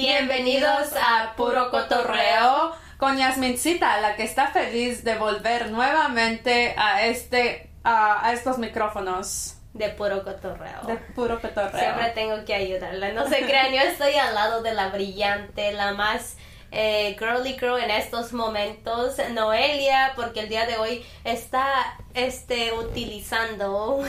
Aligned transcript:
Bienvenidos 0.00 0.92
a 0.92 1.34
Puro 1.34 1.72
Cotorreo 1.72 2.72
con 2.98 3.18
Yasmincita, 3.18 4.00
la 4.00 4.14
que 4.14 4.22
está 4.22 4.46
feliz 4.46 5.02
de 5.02 5.16
volver 5.16 5.72
nuevamente 5.72 6.76
a 6.78 7.04
este 7.04 7.68
a, 7.82 8.32
estos 8.32 8.58
micrófonos. 8.58 9.56
De 9.74 9.88
puro 9.88 10.22
cotorreo. 10.22 10.82
De 10.86 10.98
puro 11.16 11.40
cotorreo. 11.40 11.80
Siempre 11.80 12.10
tengo 12.10 12.44
que 12.44 12.54
ayudarla. 12.54 13.12
No 13.12 13.28
se 13.28 13.44
crean, 13.44 13.72
yo 13.72 13.80
estoy 13.80 14.14
al 14.14 14.36
lado 14.36 14.62
de 14.62 14.72
la 14.72 14.90
brillante, 14.90 15.72
la 15.72 15.92
más 15.94 16.36
eh, 16.70 17.16
girly 17.18 17.54
girl 17.58 17.78
en 17.78 17.90
estos 17.90 18.32
momentos, 18.32 19.16
Noelia, 19.32 20.12
porque 20.14 20.40
el 20.40 20.48
día 20.48 20.64
de 20.66 20.76
hoy 20.76 21.04
está 21.24 21.98
este 22.14 22.72
utilizando 22.72 24.04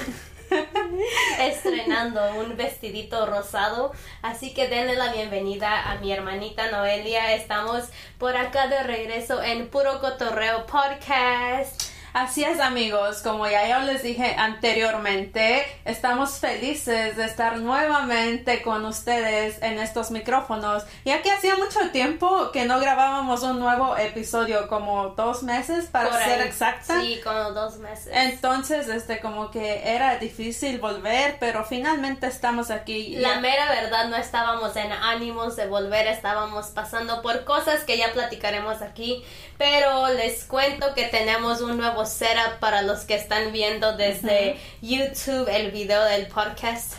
estrenando 1.40 2.22
un 2.36 2.58
vestidito 2.58 3.26
rosado. 3.26 3.92
Así 4.22 4.54
que 4.54 4.68
denle 4.68 4.96
la 4.96 5.12
bienvenida 5.12 5.92
a 5.92 5.96
mi 6.00 6.12
hermanita 6.12 6.72
Noelia. 6.72 7.36
Estamos 7.36 7.86
por 8.18 8.36
acá 8.36 8.68
de 8.68 8.84
regreso 8.84 9.42
en 9.42 9.70
Puro 9.70 10.00
Cotorreo 10.00 10.66
Podcast. 10.66 11.99
Así 12.14 12.44
es 12.44 12.60
amigos, 12.60 13.22
como 13.22 13.48
ya 13.48 13.68
yo 13.68 13.86
les 13.86 14.02
dije 14.02 14.36
anteriormente, 14.36 15.66
estamos 15.86 16.40
felices 16.40 17.16
de 17.16 17.26
estar 17.26 17.58
nuevamente 17.58 18.64
con 18.64 18.84
ustedes 18.86 19.62
en 19.62 19.78
estos 19.78 20.10
micrófonos, 20.10 20.86
ya 21.06 21.22
que 21.22 21.32
hacía 21.32 21.56
mucho 21.56 21.80
tiempo 21.92 22.52
que 22.52 22.66
no 22.66 22.80
grabábamos 22.80 23.44
un 23.44 23.60
nuevo 23.60 23.96
episodio, 23.96 24.68
como 24.68 25.10
dos 25.10 25.44
meses 25.44 25.86
para 25.86 26.12
ser 26.26 26.42
exacta. 26.42 27.00
Sí, 27.00 27.22
como 27.24 27.52
dos 27.52 27.78
meses. 27.78 28.10
Entonces, 28.12 28.88
este, 28.88 29.20
como 29.20 29.52
que 29.52 29.94
era 29.94 30.18
difícil 30.18 30.80
volver, 30.80 31.38
pero 31.40 31.64
finalmente 31.64 32.26
estamos 32.26 32.72
aquí. 32.72 33.18
La 33.18 33.40
mera 33.40 33.70
verdad, 33.70 34.08
no 34.08 34.18
estábamos 34.18 34.76
en 34.76 34.92
ánimos 34.92 35.56
de 35.56 35.68
volver, 35.68 36.08
estábamos 36.08 36.68
pasando 36.68 37.22
por 37.22 37.44
cosas 37.44 37.84
que 37.84 37.98
ya 37.98 38.12
platicaremos 38.14 38.82
aquí, 38.82 39.24
pero 39.60 40.08
les 40.08 40.44
cuento 40.46 40.94
que 40.96 41.06
tenemos 41.06 41.62
un 41.62 41.78
nuevo 41.78 41.99
setup 42.06 42.60
para 42.60 42.82
los 42.82 43.02
que 43.02 43.16
están 43.16 43.52
viendo 43.52 43.96
desde 43.98 44.58
YouTube 44.82 45.48
el 45.50 45.72
video 45.72 46.04
del 46.04 46.28
podcast. 46.28 46.94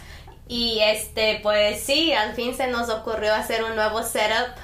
Y 0.49 0.81
este, 0.81 1.39
pues 1.43 1.81
sí, 1.81 2.13
al 2.13 2.35
fin 2.35 2.57
se 2.57 2.67
nos 2.67 2.89
ocurrió 2.89 3.33
hacer 3.35 3.63
un 3.63 3.77
nuevo 3.77 4.03
setup 4.03 4.57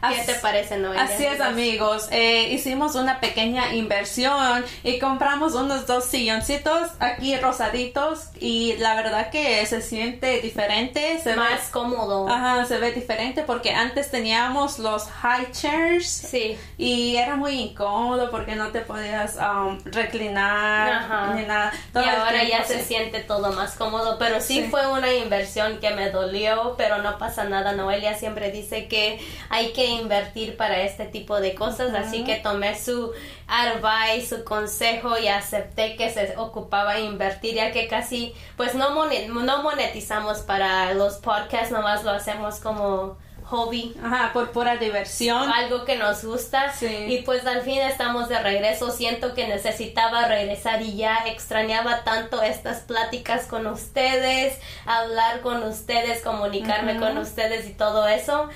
¿Qué 0.00 0.32
te 0.32 0.34
parece, 0.34 0.78
Noelia? 0.78 1.02
Así 1.02 1.24
es, 1.24 1.40
amigos. 1.40 2.08
Eh, 2.10 2.50
hicimos 2.52 2.94
una 2.94 3.20
pequeña 3.20 3.74
inversión 3.74 4.64
y 4.84 4.98
compramos 4.98 5.54
unos 5.54 5.86
dos 5.86 6.04
silloncitos 6.04 6.88
aquí 7.00 7.36
rosaditos 7.36 8.30
y 8.38 8.76
la 8.76 8.94
verdad 8.94 9.30
que 9.30 9.64
se 9.66 9.82
siente 9.82 10.40
diferente. 10.40 11.20
Se 11.22 11.34
Más 11.34 11.68
cómodo. 11.70 12.28
Ajá, 12.28 12.64
se 12.64 12.78
ve 12.78 12.92
diferente 12.92 13.42
porque 13.42 13.72
antes 13.72 14.10
teníamos 14.10 14.78
los 14.78 15.04
high 15.10 15.50
chairs. 15.52 16.08
Sí. 16.08 16.56
Y 16.76 17.16
era 17.16 17.34
muy 17.36 17.52
incómodo 17.60 18.30
porque 18.30 18.54
no 18.54 18.68
te 18.68 18.80
podías 18.80 19.36
um, 19.36 19.78
reclinar 19.84 21.34
ni 21.34 21.44
nada. 21.44 21.72
y 21.94 22.08
ahora 22.08 22.44
ya 22.44 22.64
se 22.64 22.84
siente 22.84 23.20
todo 23.20 23.52
más 23.52 23.74
cómodo, 23.74 24.16
pero 24.18 24.40
sí, 24.40 24.62
sí 24.62 24.68
fue 24.70 24.86
una 24.86 25.12
inversión 25.12 25.78
que 25.78 25.90
me 25.90 26.10
dolió, 26.10 26.74
pero 26.78 27.02
no 27.02 27.18
pasa 27.18 27.44
nada. 27.44 27.72
Noelia 27.72 28.14
siempre 28.16 28.50
dice 28.52 28.86
que 28.86 29.18
hay 29.50 29.72
que 29.72 29.87
invertir 29.88 30.56
para 30.56 30.82
este 30.82 31.04
tipo 31.06 31.40
de 31.40 31.54
cosas, 31.54 31.94
así 31.94 32.24
que 32.24 32.36
tomé 32.36 32.78
su 32.78 33.12
advice, 33.46 34.36
su 34.36 34.44
consejo 34.44 35.18
y 35.18 35.28
acepté 35.28 35.96
que 35.96 36.10
se 36.10 36.36
ocupaba 36.36 36.98
invertir, 36.98 37.54
ya 37.54 37.72
que 37.72 37.88
casi 37.88 38.34
pues 38.56 38.74
no, 38.74 38.90
no 38.94 39.62
monetizamos 39.62 40.38
para 40.38 40.94
los 40.94 41.14
podcasts, 41.16 41.70
nomás 41.70 42.04
lo 42.04 42.10
hacemos 42.10 42.60
como 42.60 43.16
hobby. 43.48 43.94
Ajá, 44.02 44.32
por 44.32 44.50
pura 44.50 44.76
diversión. 44.76 45.50
Algo 45.50 45.84
que 45.84 45.96
nos 45.96 46.24
gusta. 46.24 46.72
Y 46.82 47.22
pues 47.22 47.46
al 47.46 47.62
fin 47.62 47.78
estamos 47.80 48.28
de 48.28 48.38
regreso. 48.38 48.90
Siento 48.90 49.34
que 49.34 49.48
necesitaba 49.48 50.26
regresar 50.26 50.82
y 50.82 50.96
ya 50.96 51.26
extrañaba 51.26 52.04
tanto 52.04 52.42
estas 52.42 52.80
pláticas 52.80 53.46
con 53.46 53.66
ustedes, 53.66 54.58
hablar 54.84 55.40
con 55.40 55.62
ustedes, 55.62 56.22
comunicarme 56.22 56.98
con 56.98 57.16
ustedes 57.18 57.68
y 57.68 57.72
todo 57.72 58.06
eso. 58.06 58.48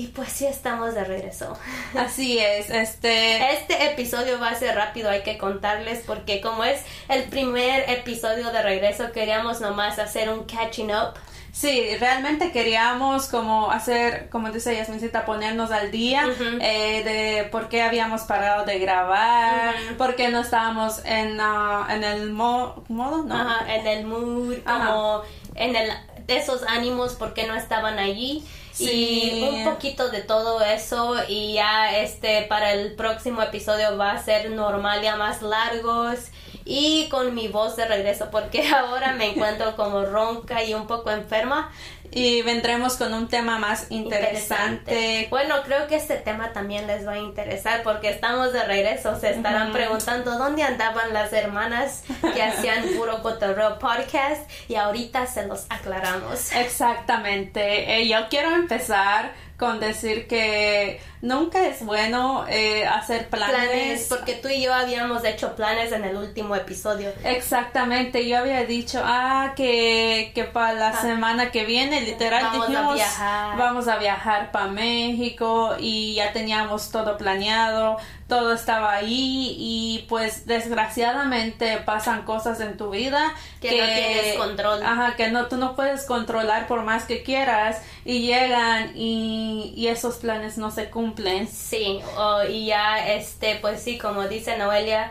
Y 0.00 0.06
pues 0.06 0.30
sí 0.32 0.46
estamos 0.46 0.94
de 0.94 1.04
regreso. 1.04 1.58
Así 1.94 2.38
es, 2.38 2.70
este... 2.70 3.52
Este 3.52 3.92
episodio 3.92 4.40
va 4.40 4.48
a 4.48 4.54
ser 4.54 4.74
rápido, 4.74 5.10
hay 5.10 5.22
que 5.22 5.36
contarles, 5.36 6.02
porque 6.06 6.40
como 6.40 6.64
es 6.64 6.80
el 7.10 7.24
primer 7.24 7.84
episodio 7.86 8.50
de 8.50 8.62
regreso, 8.62 9.12
queríamos 9.12 9.60
nomás 9.60 9.98
hacer 9.98 10.30
un 10.30 10.44
catching 10.44 10.90
up. 10.90 11.18
Sí, 11.52 11.84
realmente 11.98 12.50
queríamos 12.50 13.26
como 13.26 13.70
hacer, 13.70 14.30
como 14.30 14.50
dice 14.50 14.74
Yasmincita, 14.74 15.26
ponernos 15.26 15.70
al 15.70 15.90
día 15.90 16.24
eh, 16.62 17.02
de 17.04 17.48
por 17.50 17.68
qué 17.68 17.82
habíamos 17.82 18.22
parado 18.22 18.64
de 18.64 18.78
grabar, 18.78 19.74
por 19.98 20.16
qué 20.16 20.30
no 20.30 20.40
estábamos 20.40 21.04
en, 21.04 21.38
uh, 21.38 21.90
en 21.90 22.04
el 22.04 22.30
modo, 22.30 22.82
no. 22.88 23.66
en 23.68 23.86
el 23.86 24.06
mood, 24.06 24.58
como 24.64 25.22
en 25.56 25.76
el, 25.76 25.90
esos 26.30 26.62
ánimos, 26.66 27.14
por 27.14 27.34
qué 27.34 27.46
no 27.46 27.54
estaban 27.54 27.98
allí. 27.98 28.44
Y 28.78 29.42
un 29.42 29.64
poquito 29.64 30.10
de 30.10 30.22
todo 30.22 30.62
eso. 30.62 31.16
Y 31.28 31.54
ya 31.54 31.98
este 31.98 32.42
para 32.42 32.72
el 32.72 32.94
próximo 32.94 33.42
episodio 33.42 33.96
va 33.96 34.12
a 34.12 34.22
ser 34.22 34.50
normal 34.50 35.02
ya 35.02 35.16
más 35.16 35.42
largos. 35.42 36.30
Y 36.64 37.08
con 37.08 37.34
mi 37.34 37.48
voz 37.48 37.76
de 37.76 37.86
regreso 37.86 38.28
porque 38.30 38.68
ahora 38.74 39.12
me 39.12 39.30
encuentro 39.30 39.76
como 39.76 40.04
ronca 40.04 40.62
y 40.62 40.74
un 40.74 40.86
poco 40.86 41.10
enferma 41.10 41.70
y 42.10 42.42
vendremos 42.42 42.96
con 42.96 43.14
un 43.14 43.28
tema 43.28 43.58
más 43.58 43.86
interesante. 43.90 45.26
Bueno, 45.30 45.56
creo 45.64 45.86
que 45.86 45.96
este 45.96 46.16
tema 46.16 46.52
también 46.52 46.86
les 46.86 47.06
va 47.06 47.12
a 47.12 47.18
interesar 47.18 47.82
porque 47.82 48.10
estamos 48.10 48.52
de 48.52 48.64
regreso. 48.64 49.18
Se 49.18 49.30
estarán 49.30 49.72
preguntando 49.72 50.36
dónde 50.38 50.62
andaban 50.62 51.12
las 51.12 51.32
hermanas 51.32 52.04
que 52.34 52.42
hacían 52.42 52.84
Puro 52.96 53.22
Cotorreo 53.22 53.78
Podcast 53.78 54.50
y 54.68 54.74
ahorita 54.74 55.26
se 55.26 55.46
los 55.46 55.66
aclaramos. 55.68 56.52
Exactamente. 56.52 58.00
Eh, 58.00 58.08
yo 58.08 58.28
quiero 58.28 58.54
empezar 58.54 59.32
con 59.60 59.78
decir 59.78 60.26
que 60.26 61.00
nunca 61.20 61.66
es 61.66 61.84
bueno 61.84 62.46
eh, 62.48 62.86
hacer 62.86 63.28
planes. 63.28 63.54
planes. 63.54 64.06
Porque 64.08 64.32
tú 64.36 64.48
y 64.48 64.62
yo 64.62 64.72
habíamos 64.72 65.22
hecho 65.22 65.54
planes 65.54 65.92
en 65.92 66.04
el 66.04 66.16
último 66.16 66.56
episodio. 66.56 67.12
Exactamente, 67.22 68.26
yo 68.26 68.38
había 68.38 68.64
dicho, 68.64 69.02
ah, 69.04 69.52
que, 69.54 70.32
que 70.34 70.44
para 70.44 70.72
la 70.72 70.88
ah. 70.88 71.02
semana 71.02 71.50
que 71.50 71.66
viene, 71.66 72.00
literal, 72.00 72.42
vamos 72.44 72.68
dijimos, 72.68 72.92
a 72.92 72.94
viajar. 72.94 73.58
vamos 73.58 73.88
a 73.88 73.98
viajar 73.98 74.50
para 74.50 74.68
México 74.68 75.76
y 75.78 76.14
ya 76.14 76.32
teníamos 76.32 76.90
todo 76.90 77.18
planeado, 77.18 77.98
todo 78.30 78.54
estaba 78.54 78.94
ahí 78.94 79.54
y 79.58 80.06
pues 80.08 80.46
desgraciadamente 80.46 81.76
pasan 81.84 82.22
cosas 82.22 82.60
en 82.60 82.78
tu 82.78 82.88
vida 82.88 83.34
que, 83.60 83.76
no 83.76 83.84
tienes 83.84 84.36
control. 84.38 84.82
Ajá, 84.82 85.16
que 85.16 85.28
no, 85.28 85.48
tú 85.48 85.58
no 85.58 85.76
puedes 85.76 86.06
controlar 86.06 86.66
por 86.66 86.82
más 86.84 87.04
que 87.04 87.22
quieras 87.22 87.82
y 88.06 88.22
llegan 88.22 88.92
y, 88.96 89.74
y 89.76 89.88
esos 89.88 90.16
planes 90.16 90.56
no 90.56 90.70
se 90.70 90.88
cumplen 90.88 91.10
Sí, 91.48 92.00
y 92.48 92.66
ya, 92.66 93.12
este, 93.12 93.56
pues 93.56 93.82
sí, 93.82 93.98
como 93.98 94.28
dice 94.28 94.56
Noelia, 94.56 95.10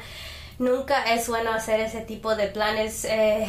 nunca 0.58 1.14
es 1.14 1.28
bueno 1.28 1.52
hacer 1.52 1.80
ese 1.80 2.02
tipo 2.02 2.36
de 2.36 2.48
planes. 2.48 3.06
Eh, 3.06 3.48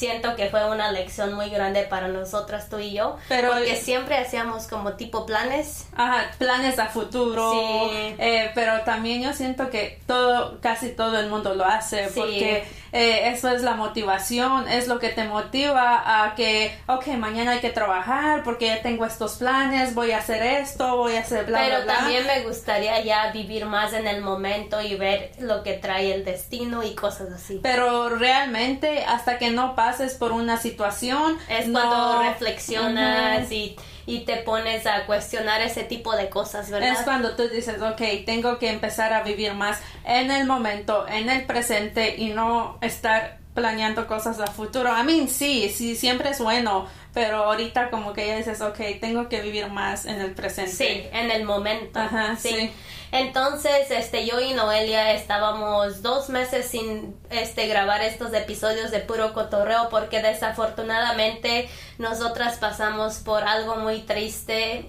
siento 0.00 0.34
que 0.34 0.48
fue 0.48 0.66
una 0.70 0.90
lección 0.90 1.34
muy 1.34 1.50
grande 1.50 1.82
para 1.82 2.08
nosotras, 2.08 2.70
tú 2.70 2.78
y 2.78 2.94
yo. 2.94 3.18
Pero, 3.28 3.52
porque 3.52 3.76
siempre 3.76 4.16
hacíamos 4.16 4.66
como 4.66 4.94
tipo 4.94 5.26
planes. 5.26 5.86
Ajá, 5.94 6.30
planes 6.38 6.78
a 6.78 6.86
futuro. 6.86 7.52
Sí. 7.52 8.14
Eh, 8.18 8.50
pero 8.54 8.80
también 8.80 9.22
yo 9.22 9.34
siento 9.34 9.68
que 9.68 10.00
todo, 10.06 10.58
casi 10.62 10.88
todo 10.88 11.20
el 11.20 11.28
mundo 11.28 11.54
lo 11.54 11.66
hace. 11.66 12.08
Porque 12.14 12.64
eh, 12.92 13.28
eso 13.28 13.50
es 13.50 13.62
la 13.62 13.74
motivación, 13.74 14.68
es 14.68 14.88
lo 14.88 14.98
que 14.98 15.10
te 15.10 15.24
motiva 15.24 16.24
a 16.24 16.34
que, 16.34 16.74
ok, 16.86 17.06
mañana 17.18 17.52
hay 17.52 17.60
que 17.60 17.70
trabajar 17.70 18.42
porque 18.42 18.66
ya 18.66 18.82
tengo 18.82 19.04
estos 19.04 19.34
planes, 19.34 19.94
voy 19.94 20.12
a 20.12 20.18
hacer 20.18 20.42
esto, 20.42 20.96
voy 20.96 21.16
a 21.16 21.20
hacer 21.20 21.44
bla, 21.44 21.60
Pero 21.60 21.82
bla, 21.84 21.98
también 21.98 22.26
me 22.26 22.42
gustaría 22.42 23.00
ya 23.02 23.30
vivir 23.32 23.66
más 23.66 23.92
en 23.92 24.06
el 24.06 24.22
momento 24.22 24.80
y 24.80 24.96
ver 24.96 25.32
lo 25.38 25.62
que 25.62 25.74
trae 25.74 26.12
el 26.12 26.24
destino 26.24 26.82
y 26.82 26.94
cosas 26.94 27.30
así. 27.32 27.60
Pero 27.62 28.08
realmente 28.08 29.04
hasta 29.04 29.38
que 29.38 29.50
no 29.50 29.76
pases 29.90 30.14
por 30.14 30.32
una 30.32 30.56
situación 30.56 31.38
es 31.48 31.68
cuando 31.68 32.22
reflexionas 32.22 33.50
y 33.50 33.76
y 34.06 34.20
te 34.20 34.36
pones 34.38 34.86
a 34.86 35.06
cuestionar 35.06 35.60
ese 35.60 35.84
tipo 35.84 36.16
de 36.16 36.28
cosas, 36.28 36.68
¿verdad? 36.70 36.92
Es 36.92 36.98
cuando 37.00 37.36
tú 37.36 37.48
dices, 37.48 37.80
ok, 37.80 38.00
tengo 38.26 38.58
que 38.58 38.68
empezar 38.68 39.12
a 39.12 39.22
vivir 39.22 39.54
más 39.54 39.80
en 40.04 40.30
el 40.32 40.46
momento, 40.46 41.06
en 41.06 41.28
el 41.28 41.46
presente 41.46 42.16
y 42.16 42.30
no 42.30 42.78
estar 42.80 43.38
planeando 43.54 44.06
cosas 44.06 44.40
a 44.40 44.46
futuro. 44.48 44.90
A 44.90 45.04
mí 45.04 45.28
sí, 45.28 45.72
sí, 45.74 45.94
siempre 45.94 46.30
es 46.30 46.40
bueno, 46.40 46.86
pero 47.12 47.44
ahorita 47.44 47.90
como 47.90 48.12
que 48.12 48.26
ya 48.26 48.36
dices, 48.36 48.60
ok, 48.60 48.78
tengo 49.00 49.28
que 49.28 49.40
vivir 49.40 49.68
más 49.68 50.06
en 50.06 50.20
el 50.20 50.32
presente. 50.32 50.72
Sí, 50.72 51.08
en 51.12 51.30
el 51.30 51.44
momento. 51.44 51.98
Ajá, 51.98 52.36
sí. 52.36 52.48
sí. 52.48 52.72
Entonces, 53.12 53.90
este, 53.90 54.24
yo 54.24 54.40
y 54.40 54.52
Noelia 54.54 55.12
estábamos 55.12 56.02
dos 56.02 56.28
meses 56.28 56.66
sin, 56.66 57.16
este, 57.30 57.66
grabar 57.66 58.02
estos 58.02 58.32
episodios 58.32 58.92
de 58.92 59.00
puro 59.00 59.32
cotorreo 59.32 59.88
porque 59.90 60.22
desafortunadamente 60.22 61.68
nosotras 61.98 62.58
pasamos 62.58 63.16
por 63.16 63.42
algo 63.42 63.76
muy 63.76 64.02
triste 64.02 64.86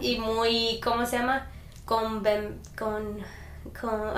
y 0.00 0.18
muy, 0.18 0.80
¿cómo 0.82 1.06
se 1.06 1.18
llama? 1.18 1.48
Con, 1.84 2.22
con, 2.78 3.18
con, 3.72 4.12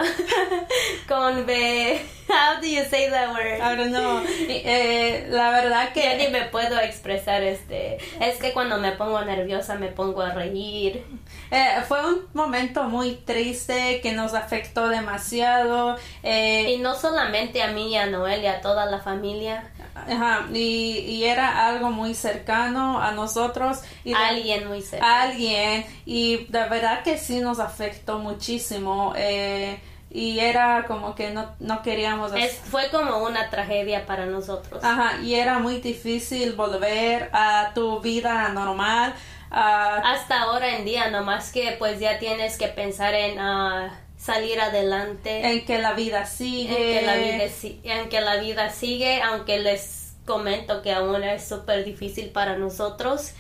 con, 1.09 1.47
be, 1.47 2.01
how 2.29 2.61
do 2.61 2.67
you 2.67 2.85
say 2.85 3.09
that 3.11 3.31
word? 3.33 3.61
Ahora 3.61 3.87
no, 3.87 4.23
eh, 4.49 5.27
la 5.31 5.51
verdad 5.51 5.91
Ya 5.95 6.15
ni 6.15 6.25
que 6.25 6.31
me 6.31 6.43
puedo 6.47 6.79
expresar, 6.81 7.43
este, 7.43 7.99
es 8.21 8.37
que 8.39 8.53
cuando 8.53 8.79
me 8.79 8.93
pongo 8.93 9.21
nerviosa 9.25 9.75
me 9.77 9.89
pongo 9.89 10.23
a 10.23 10.33
reír. 10.33 11.05
eh, 11.51 11.83
fue 11.87 12.05
un 12.07 12.27
momento 12.35 12.85
muy 12.85 13.17
triste 13.17 14.01
que 14.03 14.13
nos 14.13 14.35
afectó 14.35 14.89
demasiado. 14.89 15.97
eh, 16.23 16.71
Y 16.73 16.79
no 16.79 16.95
solamente 16.95 17.63
a 17.63 17.69
mí 17.69 17.91
y 17.93 17.97
a 17.97 18.07
Noel 18.07 18.43
y 18.43 18.47
a 18.47 18.61
toda 18.61 18.87
la 18.87 18.99
familia, 19.01 19.71
Ajá, 20.09 20.47
y, 20.53 20.99
y 20.99 21.25
era 21.25 21.67
algo 21.69 21.91
muy 21.91 22.15
cercano 22.15 23.01
a 23.01 23.13
nosotros 23.13 23.79
y 24.05 24.13
alguien 24.15 24.69
muy 24.69 24.83
cerca. 24.83 25.05
a 25.07 25.23
alguien 25.23 25.85
y 26.07 26.45
de 26.47 26.69
verdad 26.69 27.03
que 27.03 27.17
sí 27.19 27.41
nos 27.41 27.59
afectó 27.59 28.19
muchísimo 28.19 29.13
eh, 29.17 29.81
y 30.11 30.39
era 30.39 30.85
como 30.87 31.15
que 31.15 31.31
no, 31.31 31.55
no 31.61 31.83
queríamos 31.83 32.33
hacer- 32.33 32.45
Es, 32.45 32.57
fue 32.59 32.89
como 32.91 33.19
una 33.25 33.51
tragedia 33.51 34.07
para 34.07 34.25
nosotros. 34.27 34.83
Ajá, 34.83 35.19
y 35.23 35.35
era 35.35 35.59
muy 35.59 35.81
difícil 35.81 36.55
volver 36.55 37.29
a 37.33 37.73
tu 37.75 38.01
vida 38.01 38.49
normal. 38.51 39.15
Hasta 39.51 40.43
ahora 40.43 40.77
en 40.77 40.85
día, 40.85 41.11
nomás 41.11 41.53
que 41.53 41.77
pues 41.79 42.01
ya 42.01 42.19
tienes 42.19 42.59
que 42.59 42.69
pensar 42.69 43.15
en 43.15 43.39
ah, 43.39 43.99
salir 44.19 44.61
adelante, 44.61 45.47
en 45.47 45.65
que 45.65 45.79
la 45.79 45.95
vida 45.95 46.23
en 46.23 46.27
sigue. 46.27 46.99
que 46.99 47.07
la 47.07 47.17
vida, 47.17 47.45
en 47.85 48.09
que 48.09 48.21
la 48.21 48.37
vida 48.37 48.71
sigue, 48.71 49.23
aunque 49.23 49.61
les 49.61 50.13
comento 50.27 50.83
que 50.83 50.93
aún 50.93 51.23
es 51.23 51.49
súper 51.49 51.85
difícil 51.85 52.29
para 52.31 52.59
nosotros. 52.59 53.33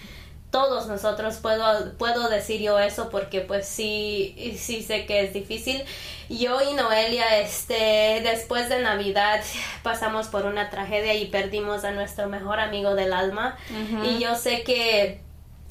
Todos 0.50 0.86
nosotros 0.86 1.36
puedo, 1.36 1.92
puedo 1.98 2.30
decir 2.30 2.62
yo 2.62 2.78
eso 2.78 3.10
porque 3.10 3.42
pues 3.42 3.68
sí, 3.68 4.56
sí 4.58 4.82
sé 4.82 5.04
que 5.04 5.20
es 5.20 5.34
difícil. 5.34 5.84
Yo 6.30 6.58
y 6.62 6.72
Noelia, 6.72 7.40
este, 7.40 8.22
después 8.22 8.70
de 8.70 8.80
Navidad 8.80 9.42
pasamos 9.82 10.28
por 10.28 10.46
una 10.46 10.70
tragedia 10.70 11.12
y 11.14 11.26
perdimos 11.26 11.84
a 11.84 11.90
nuestro 11.90 12.28
mejor 12.28 12.60
amigo 12.60 12.94
del 12.94 13.12
alma. 13.12 13.58
Y 14.02 14.18
yo 14.18 14.36
sé 14.36 14.62
que 14.62 15.20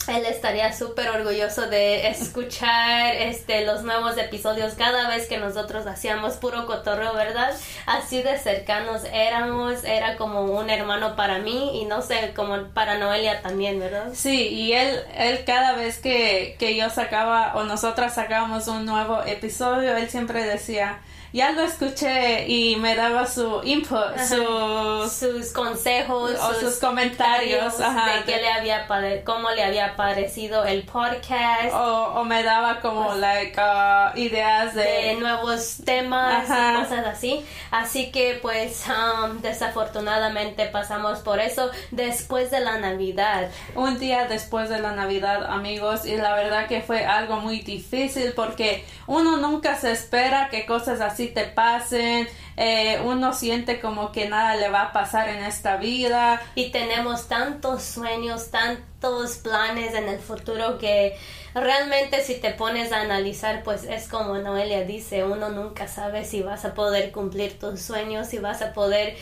él 0.08 0.26
estaría 0.26 0.72
súper 0.74 1.10
orgulloso 1.10 1.68
de 1.68 2.08
escuchar 2.08 3.16
este 3.20 3.66
los 3.66 3.84
nuevos 3.84 4.18
episodios 4.18 4.74
cada 4.76 5.10
vez 5.10 5.28
que 5.28 5.38
nosotros 5.38 5.86
hacíamos 5.86 6.34
puro 6.34 6.66
cotorreo, 6.66 7.14
¿verdad? 7.14 7.54
Así 7.86 8.22
de 8.22 8.38
cercanos 8.38 9.02
éramos, 9.12 9.84
era 9.84 10.18
como 10.18 10.44
un 10.44 10.70
hermano 10.70 11.16
para 11.16 11.40
mí 11.40 11.82
y 11.82 11.86
no 11.86 12.02
sé, 12.02 12.34
como 12.36 12.58
para 12.74 12.98
Noelia 12.98 13.42
también, 13.42 13.80
¿verdad? 13.80 14.10
Sí, 14.14 14.48
y 14.48 14.74
él, 14.74 15.02
él 15.16 15.44
cada 15.46 15.74
vez 15.74 16.00
que, 16.00 16.56
que 16.58 16.76
yo 16.76 16.90
sacaba 16.90 17.54
o 17.56 17.64
nosotras 17.64 18.16
sacábamos 18.16 18.68
un 18.68 18.86
nuevo 18.86 19.24
episodio, 19.24 19.98
él 19.98 20.10
siempre 20.10 20.44
decía, 20.44 21.00
ya 21.38 21.52
lo 21.52 21.62
escuché 21.62 22.48
y 22.48 22.76
me 22.78 22.96
daba 22.96 23.28
su 23.28 23.62
input, 23.64 24.18
sus, 24.28 25.12
Sus 25.12 25.52
consejos, 25.52 26.32
o 26.32 26.54
sus 26.60 26.78
comentarios, 26.78 27.80
ajá, 27.80 28.16
de 28.18 28.24
qué 28.24 28.36
de- 28.38 28.42
le 28.42 28.52
había 28.52 28.88
cómo 29.24 29.52
le 29.52 29.64
había 29.64 29.96
parecido 29.96 30.66
el 30.66 30.82
podcast. 30.84 31.74
o, 31.74 32.14
o 32.16 32.24
me 32.24 32.42
daba 32.42 32.80
como 32.80 33.14
like 33.16 33.56
uh, 33.60 34.18
ideas 34.18 34.74
de 34.74 34.84
de, 34.88 35.16
nuevos 35.16 35.78
temas 35.86 36.50
Ajá. 36.50 36.74
y 36.74 36.84
cosas 36.84 37.06
así. 37.06 37.46
Así 37.72 38.12
que 38.12 38.40
pues 38.42 38.84
um, 38.88 39.40
desafortunadamente 39.42 40.66
pasamos 40.66 41.20
por 41.20 41.40
eso 41.40 41.70
después 41.92 42.50
de 42.52 42.62
la 42.62 42.80
Navidad. 42.80 43.50
un 43.76 44.00
día 44.00 44.26
después 44.26 44.70
de 44.70 44.80
la 44.80 44.94
Navidad, 44.94 45.46
amigos, 45.46 46.06
y 46.06 46.18
la 46.18 46.34
verdad 46.34 46.68
que 46.68 46.82
fue 46.82 47.06
algo 47.06 47.38
muy 47.38 47.60
difícil 47.60 48.34
porque 48.36 48.84
uno 49.06 49.38
nunca 49.38 49.76
se 49.76 49.92
espera 49.92 50.50
que 50.50 50.66
cosas 50.66 51.00
así 51.02 51.27
te 51.28 51.46
pasen, 51.46 52.28
eh, 52.56 53.00
uno 53.04 53.34
siente 53.34 53.80
como 53.80 54.12
que 54.12 54.28
nada 54.28 54.56
le 54.56 54.70
va 54.70 54.84
a 54.84 54.94
pasar 54.94 55.30
en 55.30 55.44
esta 55.44 55.78
vida, 55.78 56.42
Y 56.56 56.72
tenemos 56.72 57.28
tantos 57.28 57.84
sueños, 57.84 58.50
tantos 58.50 59.38
planes 59.38 59.94
en 59.94 60.08
el 60.08 60.20
futuro 60.20 60.78
que 60.78 61.16
realmente 61.54 62.24
si 62.24 62.36
te 62.36 62.52
pones 62.52 62.92
a 62.92 63.02
analizar, 63.02 63.64
pues 63.64 63.84
es 63.84 64.08
como 64.08 64.38
Noelia 64.38 64.84
dice, 64.86 65.24
uno 65.24 65.50
nunca 65.50 65.88
sabe 65.88 66.26
si 66.26 66.42
vas 66.42 66.66
a 66.66 66.74
poder 66.74 67.12
cumplir 67.12 67.60
tus 67.60 67.82
sueños, 67.82 68.28
si 68.28 68.40
vas 68.40 68.62
a 68.62 68.74
poder 68.74 69.16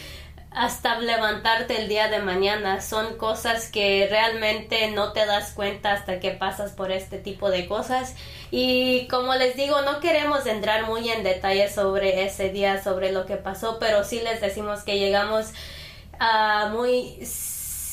hasta 0.55 0.99
levantarte 0.99 1.81
el 1.81 1.89
día 1.89 2.07
de 2.07 2.19
mañana. 2.19 2.81
Son 2.81 3.17
cosas 3.17 3.69
que 3.69 4.07
realmente 4.09 4.89
no 4.91 5.11
te 5.11 5.25
das 5.25 5.51
cuenta 5.51 5.91
hasta 5.91 6.19
que 6.19 6.31
pasas 6.31 6.71
por 6.71 6.91
este 6.91 7.17
tipo 7.17 7.49
de 7.49 7.67
cosas. 7.67 8.15
Y 8.51 9.07
como 9.07 9.35
les 9.35 9.55
digo, 9.57 9.81
no 9.81 9.99
queremos 9.99 10.45
entrar 10.45 10.87
muy 10.87 11.09
en 11.09 11.23
detalle 11.23 11.69
sobre 11.69 12.23
ese 12.23 12.49
día, 12.49 12.81
sobre 12.81 13.11
lo 13.11 13.25
que 13.25 13.35
pasó, 13.35 13.77
pero 13.79 14.03
sí 14.05 14.21
les 14.21 14.39
decimos 14.39 14.83
que 14.83 14.97
llegamos 14.97 15.47
ah, 16.19 16.69
muy 16.71 17.19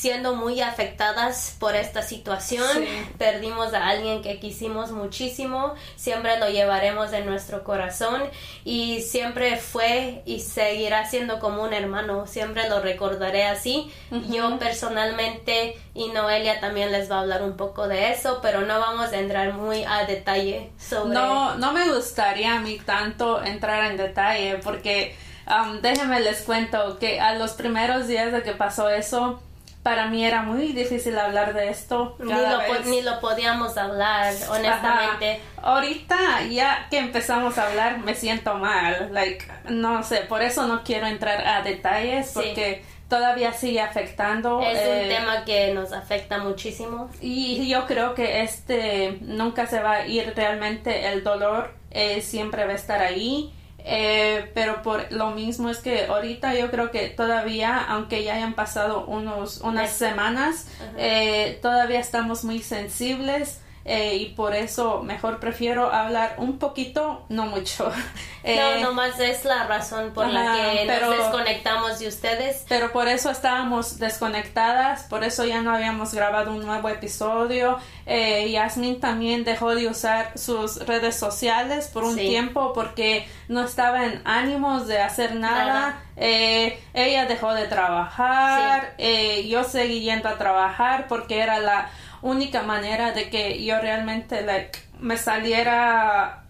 siendo 0.02 0.34
muy 0.34 0.60
afectadas 0.60 1.54
por 1.60 1.76
esta 1.76 2.02
situación. 2.02 2.66
Sí. 2.72 2.88
Perdimos 3.18 3.72
a 3.72 3.86
alguien 3.86 4.20
que 4.20 4.40
quisimos 4.40 4.90
muchísimo, 4.90 5.74
siempre 5.94 6.40
lo 6.40 6.48
llevaremos 6.48 7.12
en 7.12 7.24
nuestro 7.24 7.62
corazón 7.62 8.20
y 8.64 9.02
siempre 9.02 9.58
fue 9.58 10.22
y 10.26 10.40
seguirá 10.40 11.08
siendo 11.08 11.38
como 11.38 11.62
un 11.62 11.72
hermano, 11.72 12.26
siempre 12.26 12.68
lo 12.68 12.80
recordaré 12.80 13.44
así. 13.44 13.92
Yo 14.28 14.58
personalmente 14.58 15.78
y 15.94 16.08
Noelia 16.08 16.58
también 16.58 16.90
les 16.90 17.08
va 17.08 17.18
a 17.18 17.20
hablar 17.20 17.44
un 17.44 17.56
poco 17.56 17.86
de 17.86 18.10
eso, 18.10 18.40
pero 18.42 18.62
no 18.62 18.80
vamos 18.80 19.12
a 19.12 19.18
entrar 19.20 19.52
muy 19.52 19.84
a 19.84 20.04
detalle 20.04 20.72
sobre 20.78 21.14
No, 21.14 21.54
no 21.58 21.72
me 21.72 21.88
gustaría 21.94 22.56
a 22.56 22.58
mí 22.58 22.80
tanto 22.84 23.40
entrar 23.40 23.88
en 23.88 23.96
detalle 23.96 24.58
porque 24.64 25.14
um, 25.46 25.80
déjenme 25.80 26.18
les 26.18 26.40
cuento 26.42 26.98
que 26.98 27.20
a 27.20 27.36
los 27.36 27.52
primeros 27.52 28.08
días 28.08 28.32
de 28.32 28.42
que 28.42 28.52
pasó 28.52 28.90
eso, 28.90 29.40
para 29.82 30.06
mí 30.06 30.24
era 30.24 30.42
muy 30.42 30.68
difícil 30.72 31.18
hablar 31.18 31.54
de 31.54 31.68
esto. 31.68 32.16
ni 32.20 32.32
lo, 32.32 32.84
ni 32.86 33.02
lo 33.02 33.20
podíamos 33.20 33.76
hablar, 33.76 34.32
honestamente. 34.48 35.40
Ajá. 35.58 35.68
Ahorita 35.74 36.16
ya 36.50 36.86
que 36.90 36.98
empezamos 36.98 37.58
a 37.58 37.66
hablar 37.68 37.98
me 37.98 38.14
siento 38.14 38.54
mal, 38.54 39.10
like 39.12 39.46
no 39.68 40.02
sé, 40.02 40.18
por 40.28 40.42
eso 40.42 40.66
no 40.66 40.82
quiero 40.84 41.06
entrar 41.06 41.46
a 41.46 41.62
detalles 41.62 42.28
Sí. 42.30 42.34
porque 42.34 42.84
todavía 43.08 43.52
sigue 43.52 43.80
afectando. 43.80 44.60
Es 44.62 44.78
eh, 44.80 45.00
un 45.02 45.08
tema 45.08 45.44
que 45.44 45.74
nos 45.74 45.92
afecta 45.92 46.38
muchísimo. 46.38 47.10
y 47.20 47.68
yo 47.68 47.86
creo 47.86 48.14
que 48.14 48.42
este 48.42 49.18
nunca 49.20 49.66
se 49.66 49.80
va 49.80 49.92
a 49.92 50.06
ir 50.06 50.32
realmente 50.36 51.08
el 51.12 51.22
dolor 51.24 51.74
eh, 51.90 52.22
siempre 52.22 52.64
va 52.66 52.72
a 52.72 52.76
estar 52.76 53.02
ahí 53.02 53.52
eh, 53.84 54.50
pero 54.54 54.82
por 54.82 55.10
lo 55.10 55.30
mismo 55.30 55.68
es 55.68 55.78
que 55.78 56.06
ahorita 56.06 56.54
yo 56.54 56.70
creo 56.70 56.90
que 56.90 57.08
todavía 57.08 57.78
aunque 57.78 58.22
ya 58.22 58.34
hayan 58.34 58.54
pasado 58.54 59.04
unos 59.06 59.60
unas 59.60 59.90
semanas 59.90 60.68
eh, 60.96 61.58
todavía 61.62 61.98
estamos 61.98 62.44
muy 62.44 62.60
sensibles 62.60 63.60
eh, 63.84 64.16
y 64.16 64.26
por 64.30 64.54
eso 64.54 65.02
mejor 65.02 65.40
prefiero 65.40 65.92
hablar 65.92 66.34
un 66.38 66.58
poquito 66.58 67.24
no 67.28 67.46
mucho 67.46 67.90
Eh, 68.44 68.56
no, 68.80 68.88
nomás 68.88 69.20
es 69.20 69.44
la 69.44 69.68
razón 69.68 70.12
por 70.12 70.26
la 70.26 70.54
que 70.54 70.82
pero- 70.88 71.10
nos 71.10 71.18
desconectamos 71.18 72.00
de 72.00 72.08
ustedes. 72.08 72.64
pero 72.68 72.90
por 72.90 73.06
eso 73.06 73.30
estábamos 73.30 74.00
desconectadas, 74.00 75.04
por 75.04 75.22
eso 75.22 75.44
ya 75.44 75.60
no 75.62 75.72
habíamos 75.72 76.12
grabado 76.12 76.50
un 76.50 76.66
nuevo 76.66 76.88
episodio. 76.88 77.78
Eh, 78.04 78.50
Yasmin 78.50 78.98
también 78.98 79.44
dejó 79.44 79.76
de 79.76 79.86
usar 79.86 80.36
sus 80.36 80.84
redes 80.88 81.14
sociales 81.16 81.86
por 81.86 82.02
un 82.02 82.16
Sí. 82.16 82.22
tiempo 82.28 82.72
porque 82.72 83.28
no 83.46 83.62
estaba 83.62 84.06
en 84.06 84.20
ánimos 84.24 84.88
de 84.88 85.00
hacer 85.00 85.36
nada. 85.36 85.64
Nada. 85.64 86.02
Eh, 86.16 86.82
ella 86.94 87.26
dejó 87.26 87.54
de 87.54 87.66
trabajar, 87.68 88.94
eh, 88.98 89.46
yo 89.48 89.64
seguí 89.64 90.00
yendo 90.00 90.28
a 90.28 90.36
trabajar 90.36 91.06
porque 91.08 91.38
era 91.40 91.58
la 91.60 91.90
única 92.22 92.62
manera 92.62 93.12
de 93.12 93.28
que 93.28 93.62
yo 93.64 93.78
realmente 93.80 94.42
like, 94.42 94.78
me 94.98 95.16
saliera 95.16 96.44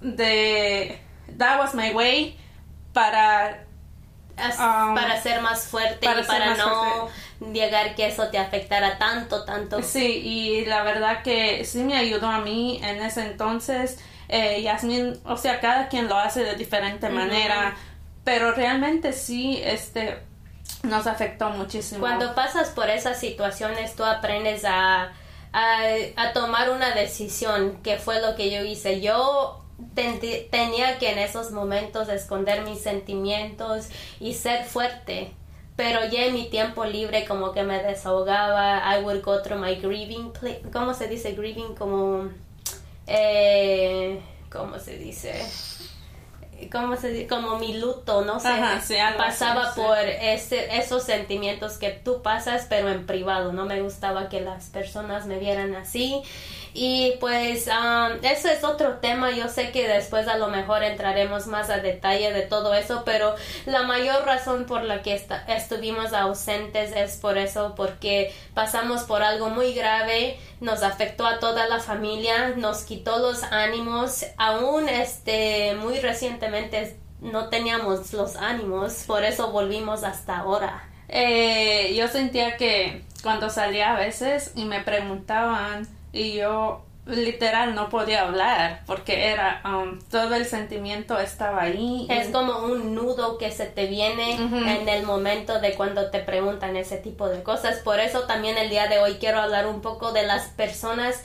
de... 0.00 1.00
That 1.38 1.58
was 1.58 1.74
my 1.74 1.92
way 1.92 2.36
para 2.92 3.66
Um, 4.38 4.94
para 4.94 5.20
ser 5.22 5.40
más 5.40 5.66
fuerte 5.66 6.04
para 6.06 6.20
y 6.20 6.24
para 6.24 6.54
no 6.56 7.08
llegar 7.54 7.94
que 7.94 8.06
eso 8.06 8.28
te 8.28 8.36
afectara 8.36 8.98
tanto, 8.98 9.46
tanto. 9.46 9.82
Sí, 9.82 10.20
y 10.22 10.66
la 10.66 10.82
verdad 10.82 11.22
que 11.22 11.64
sí 11.64 11.82
me 11.82 11.96
ayudó 11.96 12.28
a 12.28 12.40
mí 12.40 12.78
en 12.82 13.02
ese 13.02 13.22
entonces. 13.22 13.98
Eh, 14.28 14.60
Yasmin, 14.60 15.18
o 15.24 15.38
sea, 15.38 15.60
cada 15.60 15.88
quien 15.88 16.08
lo 16.08 16.18
hace 16.18 16.44
de 16.44 16.54
diferente 16.54 17.08
manera, 17.08 17.76
pero 18.24 18.52
realmente 18.52 19.14
sí, 19.14 19.58
este, 19.64 20.18
nos 20.82 21.06
afectó 21.06 21.50
muchísimo. 21.50 22.00
Cuando 22.00 22.34
pasas 22.34 22.70
por 22.70 22.88
esas 22.88 23.18
situaciones, 23.18 23.96
tú 23.96 24.04
aprendes 24.04 24.64
a, 24.64 25.12
a, 25.52 26.32
tomar 26.32 26.70
una 26.70 26.94
decisión, 26.94 27.78
que 27.82 27.96
fue 27.98 28.20
lo 28.20 28.36
que 28.36 28.50
yo 28.50 28.64
hice. 28.64 29.00
Yo 29.00 29.62
tenía 30.50 30.98
que 30.98 31.12
en 31.12 31.18
esos 31.18 31.50
momentos 31.50 32.08
esconder 32.08 32.62
mis 32.62 32.80
sentimientos 32.80 33.88
y 34.20 34.34
ser 34.34 34.64
fuerte. 34.64 35.32
Pero 35.76 36.06
ya 36.06 36.24
en 36.24 36.34
mi 36.34 36.48
tiempo 36.48 36.86
libre 36.86 37.26
como 37.26 37.52
que 37.52 37.62
me 37.62 37.82
desahogaba, 37.82 38.96
I 38.96 39.02
would 39.02 39.22
go 39.22 39.42
through 39.42 39.60
my 39.60 39.74
grieving, 39.74 40.32
¿cómo 40.72 40.94
se 40.94 41.06
dice 41.06 41.32
grieving? 41.32 41.74
Como, 41.74 42.30
eh, 43.06 44.22
¿cómo 44.50 44.78
se 44.78 44.96
dice? 44.96 45.34
¿Cómo 46.70 46.96
se 46.96 47.10
dice? 47.10 47.26
como 47.26 47.58
mi 47.58 47.78
luto, 47.78 48.24
no 48.24 48.40
sé, 48.40 48.48
pasaba 49.16 49.74
por 49.74 49.98
ese, 49.98 50.76
esos 50.76 51.02
sentimientos 51.02 51.78
que 51.78 51.90
tú 51.90 52.22
pasas, 52.22 52.66
pero 52.68 52.88
en 52.90 53.06
privado, 53.06 53.52
no 53.52 53.66
me 53.66 53.80
gustaba 53.82 54.28
que 54.28 54.40
las 54.40 54.66
personas 54.70 55.26
me 55.26 55.38
vieran 55.38 55.74
así 55.74 56.22
y 56.78 57.14
pues 57.20 57.68
um, 57.68 58.22
eso 58.22 58.48
es 58.48 58.62
otro 58.62 58.98
tema. 58.98 59.30
Yo 59.30 59.48
sé 59.48 59.72
que 59.72 59.88
después 59.88 60.28
a 60.28 60.36
lo 60.36 60.48
mejor 60.48 60.82
entraremos 60.82 61.46
más 61.46 61.70
a 61.70 61.78
detalle 61.78 62.34
de 62.34 62.42
todo 62.42 62.74
eso, 62.74 63.02
pero 63.06 63.34
la 63.64 63.82
mayor 63.84 64.26
razón 64.26 64.66
por 64.66 64.82
la 64.82 65.00
que 65.00 65.18
estuvimos 65.48 66.12
ausentes 66.12 66.92
es 66.94 67.16
por 67.16 67.38
eso, 67.38 67.74
porque 67.74 68.34
pasamos 68.52 69.04
por 69.04 69.22
algo 69.22 69.48
muy 69.48 69.72
grave, 69.72 70.38
nos 70.60 70.82
afectó 70.82 71.26
a 71.26 71.38
toda 71.38 71.66
la 71.66 71.80
familia, 71.80 72.48
nos 72.56 72.84
quitó 72.84 73.18
los 73.20 73.42
ánimos, 73.44 74.26
aún 74.36 74.90
este 74.90 75.76
muy 75.76 75.98
recientemente 76.00 76.98
no 77.20 77.48
teníamos 77.48 78.12
los 78.12 78.36
ánimos, 78.36 79.04
por 79.06 79.24
eso 79.24 79.50
volvimos 79.50 80.04
hasta 80.04 80.40
ahora. 80.40 80.90
Eh, 81.08 81.94
yo 81.96 82.08
sentía 82.08 82.58
que 82.58 83.02
cuando 83.22 83.48
salía 83.48 83.94
a 83.94 83.98
veces 83.98 84.52
y 84.54 84.66
me 84.66 84.82
preguntaban 84.82 85.95
y 86.12 86.34
yo 86.34 86.82
literal 87.06 87.74
no 87.74 87.88
podía 87.88 88.22
hablar 88.22 88.82
porque 88.86 89.28
era 89.28 89.62
um, 89.64 90.00
todo 90.10 90.34
el 90.34 90.44
sentimiento 90.44 91.18
estaba 91.20 91.62
ahí 91.62 92.06
es 92.10 92.28
como 92.28 92.64
un 92.64 92.96
nudo 92.96 93.38
que 93.38 93.52
se 93.52 93.66
te 93.66 93.86
viene 93.86 94.32
en 94.34 94.88
el 94.88 95.06
momento 95.06 95.60
de 95.60 95.74
cuando 95.74 96.10
te 96.10 96.18
preguntan 96.18 96.76
ese 96.76 96.96
tipo 96.96 97.28
de 97.28 97.42
cosas. 97.42 97.76
Por 97.78 98.00
eso 98.00 98.22
también 98.22 98.58
el 98.58 98.70
día 98.70 98.88
de 98.88 98.98
hoy 98.98 99.14
quiero 99.14 99.40
hablar 99.40 99.66
un 99.66 99.82
poco 99.82 100.12
de 100.12 100.24
las 100.24 100.48
personas 100.48 101.22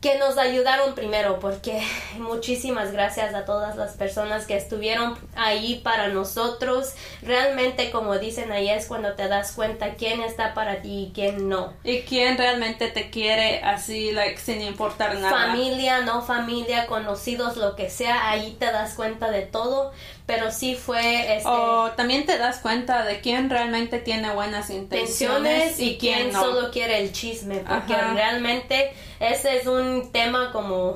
que 0.00 0.16
nos 0.16 0.38
ayudaron 0.38 0.94
primero, 0.94 1.38
porque 1.40 1.82
muchísimas 2.18 2.92
gracias 2.92 3.34
a 3.34 3.44
todas 3.44 3.76
las 3.76 3.92
personas 3.92 4.46
que 4.46 4.56
estuvieron 4.56 5.18
ahí 5.36 5.80
para 5.84 6.08
nosotros. 6.08 6.94
Realmente, 7.22 7.90
como 7.90 8.18
dicen 8.18 8.50
ahí, 8.50 8.70
es 8.70 8.86
cuando 8.86 9.12
te 9.12 9.28
das 9.28 9.52
cuenta 9.52 9.94
quién 9.94 10.22
está 10.22 10.54
para 10.54 10.80
ti 10.80 11.08
y 11.08 11.12
quién 11.14 11.48
no. 11.48 11.74
Y 11.84 12.00
quién 12.02 12.38
realmente 12.38 12.88
te 12.88 13.10
quiere 13.10 13.62
así, 13.62 14.12
like, 14.12 14.38
sin 14.38 14.62
importar 14.62 15.16
nada. 15.16 15.46
Familia, 15.46 16.00
no 16.00 16.22
familia, 16.22 16.86
conocidos, 16.86 17.56
lo 17.56 17.76
que 17.76 17.90
sea, 17.90 18.30
ahí 18.30 18.56
te 18.58 18.66
das 18.66 18.94
cuenta 18.94 19.30
de 19.30 19.42
todo 19.42 19.92
pero 20.30 20.52
sí 20.52 20.76
fue 20.76 21.38
este, 21.38 21.48
o 21.48 21.90
también 21.96 22.24
te 22.24 22.38
das 22.38 22.58
cuenta 22.58 23.04
de 23.04 23.20
quién 23.20 23.50
realmente 23.50 23.98
tiene 23.98 24.32
buenas 24.32 24.70
intenciones 24.70 25.80
y, 25.80 25.98
quién, 25.98 26.32
solo 26.32 26.70
quiere 26.70 27.00
el 27.00 27.10
chisme 27.10 27.64
porque 27.68 27.96
realmente 27.96 28.92
ese 29.18 29.56
es 29.56 29.66
un 29.66 30.12
tema 30.12 30.52
como 30.52 30.94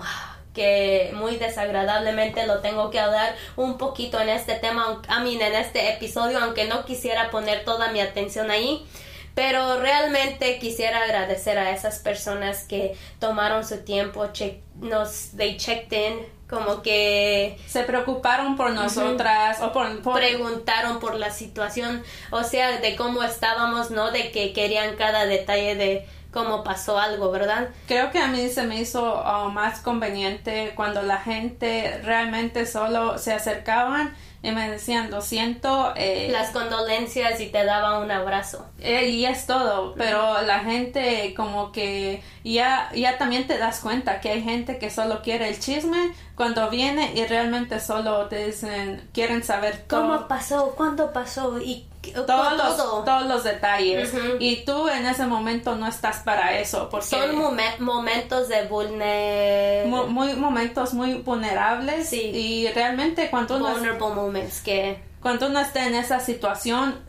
que 0.55 1.11
muy 1.15 1.35
desagradablemente 1.35 2.47
lo 2.47 2.61
tengo 2.61 2.91
que 2.91 3.01
hablar 3.01 3.35
un 3.57 3.77
poquito 3.77 4.21
en 4.21 4.29
este 4.29 4.55
tema, 4.55 5.03
a 5.09 5.19
mí 5.19 5.35
en 5.35 5.55
este 5.57 5.93
episodio, 5.93 6.39
aunque 6.39 6.67
no 6.67 6.85
quisiera 6.85 7.33
poner 7.33 7.65
toda 7.65 7.91
mi 7.91 8.01
atención 8.01 8.53
ahí. 8.53 8.87
Pero 9.35 9.81
realmente 9.81 10.61
quisiera 10.61 11.03
agradecer 11.03 11.59
a 11.59 11.73
esas 11.73 11.99
personas 11.99 12.63
que 12.63 12.97
tomaron 13.19 13.67
su 13.67 13.79
tiempo, 13.79 14.29
nos, 14.77 15.31
they 15.37 15.57
checked 15.57 15.93
in, 15.93 16.25
como 16.49 16.83
que 16.83 17.59
se 17.67 17.83
preocuparon 17.85 18.57
por 18.57 18.73
nosotras 18.73 19.61
o 19.61 19.73
por, 19.73 20.03
preguntaron 20.13 21.01
por 21.01 21.17
la 21.17 21.31
situación, 21.31 22.03
o 22.31 22.43
sea, 22.43 22.81
de 22.81 22.97
cómo 22.97 23.23
estábamos, 23.23 23.91
no 23.91 24.11
de 24.11 24.31
que 24.31 24.53
querían 24.53 24.97
cada 24.97 25.27
detalle 25.27 25.75
de 25.75 26.07
cómo 26.35 26.65
pasó 26.65 26.99
algo, 26.99 27.31
¿verdad? 27.31 27.69
Creo 27.87 28.11
que 28.11 28.19
a 28.19 28.27
mí 28.27 28.49
se 28.49 28.65
me 28.65 28.81
hizo 28.81 29.23
uh, 29.23 29.51
más 29.51 29.81
conveniente 29.81 30.73
cuando 30.75 31.01
la 31.03 31.19
gente 31.19 32.01
realmente 32.03 32.67
solo 32.67 33.19
se 33.19 33.33
acercaban 33.33 34.15
y 34.45 34.53
me 34.53 34.71
decían, 34.71 35.11
lo 35.11 35.23
siento. 35.23 35.95
Eh, 35.97 36.29
Las 36.31 36.51
condolencias 36.51 37.41
y 37.41 37.47
te 37.47 37.65
daba 37.65 37.99
un 37.99 38.11
abrazo. 38.11 38.67
Eh, 38.79 39.09
y 39.09 39.25
es 39.25 39.47
todo, 39.47 39.95
pero 39.97 40.43
la 40.43 40.61
gente 40.61 41.33
como 41.35 41.73
que 41.73 42.23
ya, 42.45 42.91
ya 42.95 43.17
también 43.17 43.47
te 43.47 43.57
das 43.57 43.81
cuenta 43.81 44.21
que 44.21 44.31
hay 44.31 44.43
gente 44.43 44.79
que 44.79 44.91
solo 44.91 45.23
quiere 45.23 45.49
el 45.49 45.59
chisme 45.59 46.13
cuando 46.37 46.69
viene 46.69 47.13
y 47.15 47.25
realmente 47.25 47.81
solo 47.81 48.27
te 48.27 48.47
dicen, 48.47 49.09
quieren 49.15 49.43
saber 49.43 49.87
¿Cómo 49.89 50.29
pasó? 50.29 50.75
¿Cuándo 50.77 51.13
pasó? 51.13 51.59
¿Y 51.59 51.87
todos 52.13 52.57
los, 52.57 52.77
todos 53.05 53.27
los 53.27 53.45
detalles. 53.45 54.13
Y 54.39 54.65
tú 54.65 54.89
en 54.89 55.07
ese 55.07 55.27
momento 55.27 55.77
no 55.77 55.87
estás 55.87 56.19
para 56.21 56.59
eso 56.59 56.89
porque 56.91 57.07
son 57.07 57.37
momentos 57.81 58.49
de 58.49 58.67
vulner 58.67 59.87
muy 59.87 60.35
momentos 60.35 60.95
muy 60.95 61.15
vulnerables 61.15 62.13
y 62.13 62.69
realmente 62.75 63.31
cuando 63.31 63.57
uno 63.57 63.75
moments 64.15 64.61
que 64.61 64.99
cuando 65.25 65.47
uno 65.47 65.59
está 65.59 65.87
en 65.87 65.95
esa 65.95 66.21
situación 66.21 67.01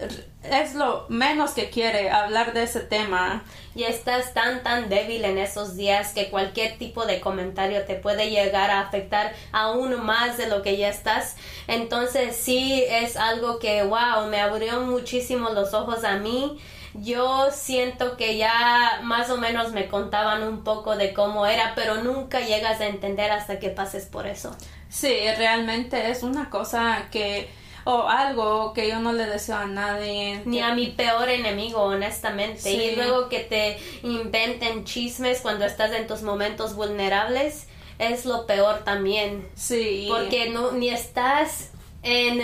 es 0.42 0.74
lo 0.74 1.06
menos 1.10 1.52
que 1.52 1.70
quiere 1.70 2.10
hablar 2.10 2.54
de 2.54 2.64
ese 2.64 2.80
tema. 2.80 3.44
Y 3.76 3.84
estás 3.84 4.34
tan 4.34 4.64
tan 4.64 4.88
débil 4.88 5.26
en 5.26 5.38
esos 5.38 5.76
días 5.76 6.14
que 6.14 6.30
cualquier 6.30 6.78
tipo 6.78 7.06
de 7.06 7.20
comentario 7.20 7.84
te 7.84 7.96
puede 7.96 8.30
llegar 8.30 8.72
a 8.72 8.80
afectar 8.80 9.34
aún 9.52 10.02
más 10.06 10.38
de 10.38 10.48
lo 10.48 10.62
que 10.62 10.78
ya 10.78 10.88
estás. 10.88 11.36
Entonces 11.68 12.38
sí 12.38 12.86
es 12.88 13.18
algo 13.18 13.60
que 13.60 13.84
wow, 13.84 14.28
me 14.30 14.40
abrió 14.40 14.80
muchísimo 14.80 15.50
los 15.50 15.74
ojos 15.74 16.06
a 16.06 16.16
mí. 16.16 16.58
Yo 16.94 17.50
siento 17.52 18.16
que 18.16 18.38
ya 18.38 19.02
más 19.04 19.30
o 19.30 19.36
menos 19.36 19.74
me 19.74 19.90
contaban 19.90 20.42
un 20.44 20.64
poco 20.64 20.96
de 20.96 21.14
cómo 21.14 21.48
era, 21.48 21.74
pero 21.76 22.02
nunca 22.02 22.40
llegas 22.40 22.80
a 22.80 22.88
entender 22.88 23.30
hasta 23.32 23.60
que 23.60 23.72
pases 23.72 24.06
por 24.06 24.26
eso. 24.26 24.56
Sí, 24.88 25.18
realmente 25.38 26.12
es 26.12 26.24
una 26.24 26.50
cosa 26.50 27.10
que 27.12 27.65
o 27.86 28.10
algo 28.10 28.74
que 28.74 28.90
yo 28.90 29.00
no 29.00 29.14
le 29.14 29.26
deseo 29.26 29.56
a 29.56 29.66
nadie. 29.66 30.42
Ni 30.46 30.60
a 30.60 30.76
mi 30.76 30.88
peor 30.88 31.30
enemigo, 31.30 31.82
honestamente. 31.82 32.72
Y 32.72 32.96
luego 32.96 33.30
que 33.30 33.40
te 33.40 33.78
inventen 34.04 34.84
chismes 34.84 35.40
cuando 35.42 35.66
estás 35.66 35.94
en 35.94 36.08
tus 36.08 36.22
momentos 36.22 36.76
vulnerables, 36.76 37.68
es 37.98 38.26
lo 38.26 38.46
peor 38.46 38.84
también. 38.84 39.48
Sí. 39.56 40.08
Porque 40.10 40.50
no, 40.50 40.72
ni 40.72 40.90
estás 40.90 41.72
en 42.04 42.42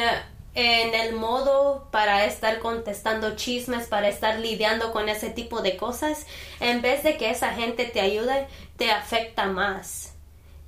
en 0.54 0.94
el 0.94 1.16
modo 1.16 1.88
para 1.92 2.26
estar 2.26 2.60
contestando 2.60 3.36
chismes, 3.36 3.88
para 3.88 4.10
estar 4.10 4.40
lidiando 4.40 4.92
con 4.92 5.08
ese 5.08 5.30
tipo 5.30 5.62
de 5.62 5.78
cosas, 5.78 6.26
en 6.60 6.82
vez 6.82 7.04
de 7.04 7.18
que 7.18 7.30
esa 7.30 7.54
gente 7.54 7.86
te 7.86 8.02
ayude, 8.02 8.48
te 8.76 8.92
afecta 8.92 9.46
más. 9.46 10.11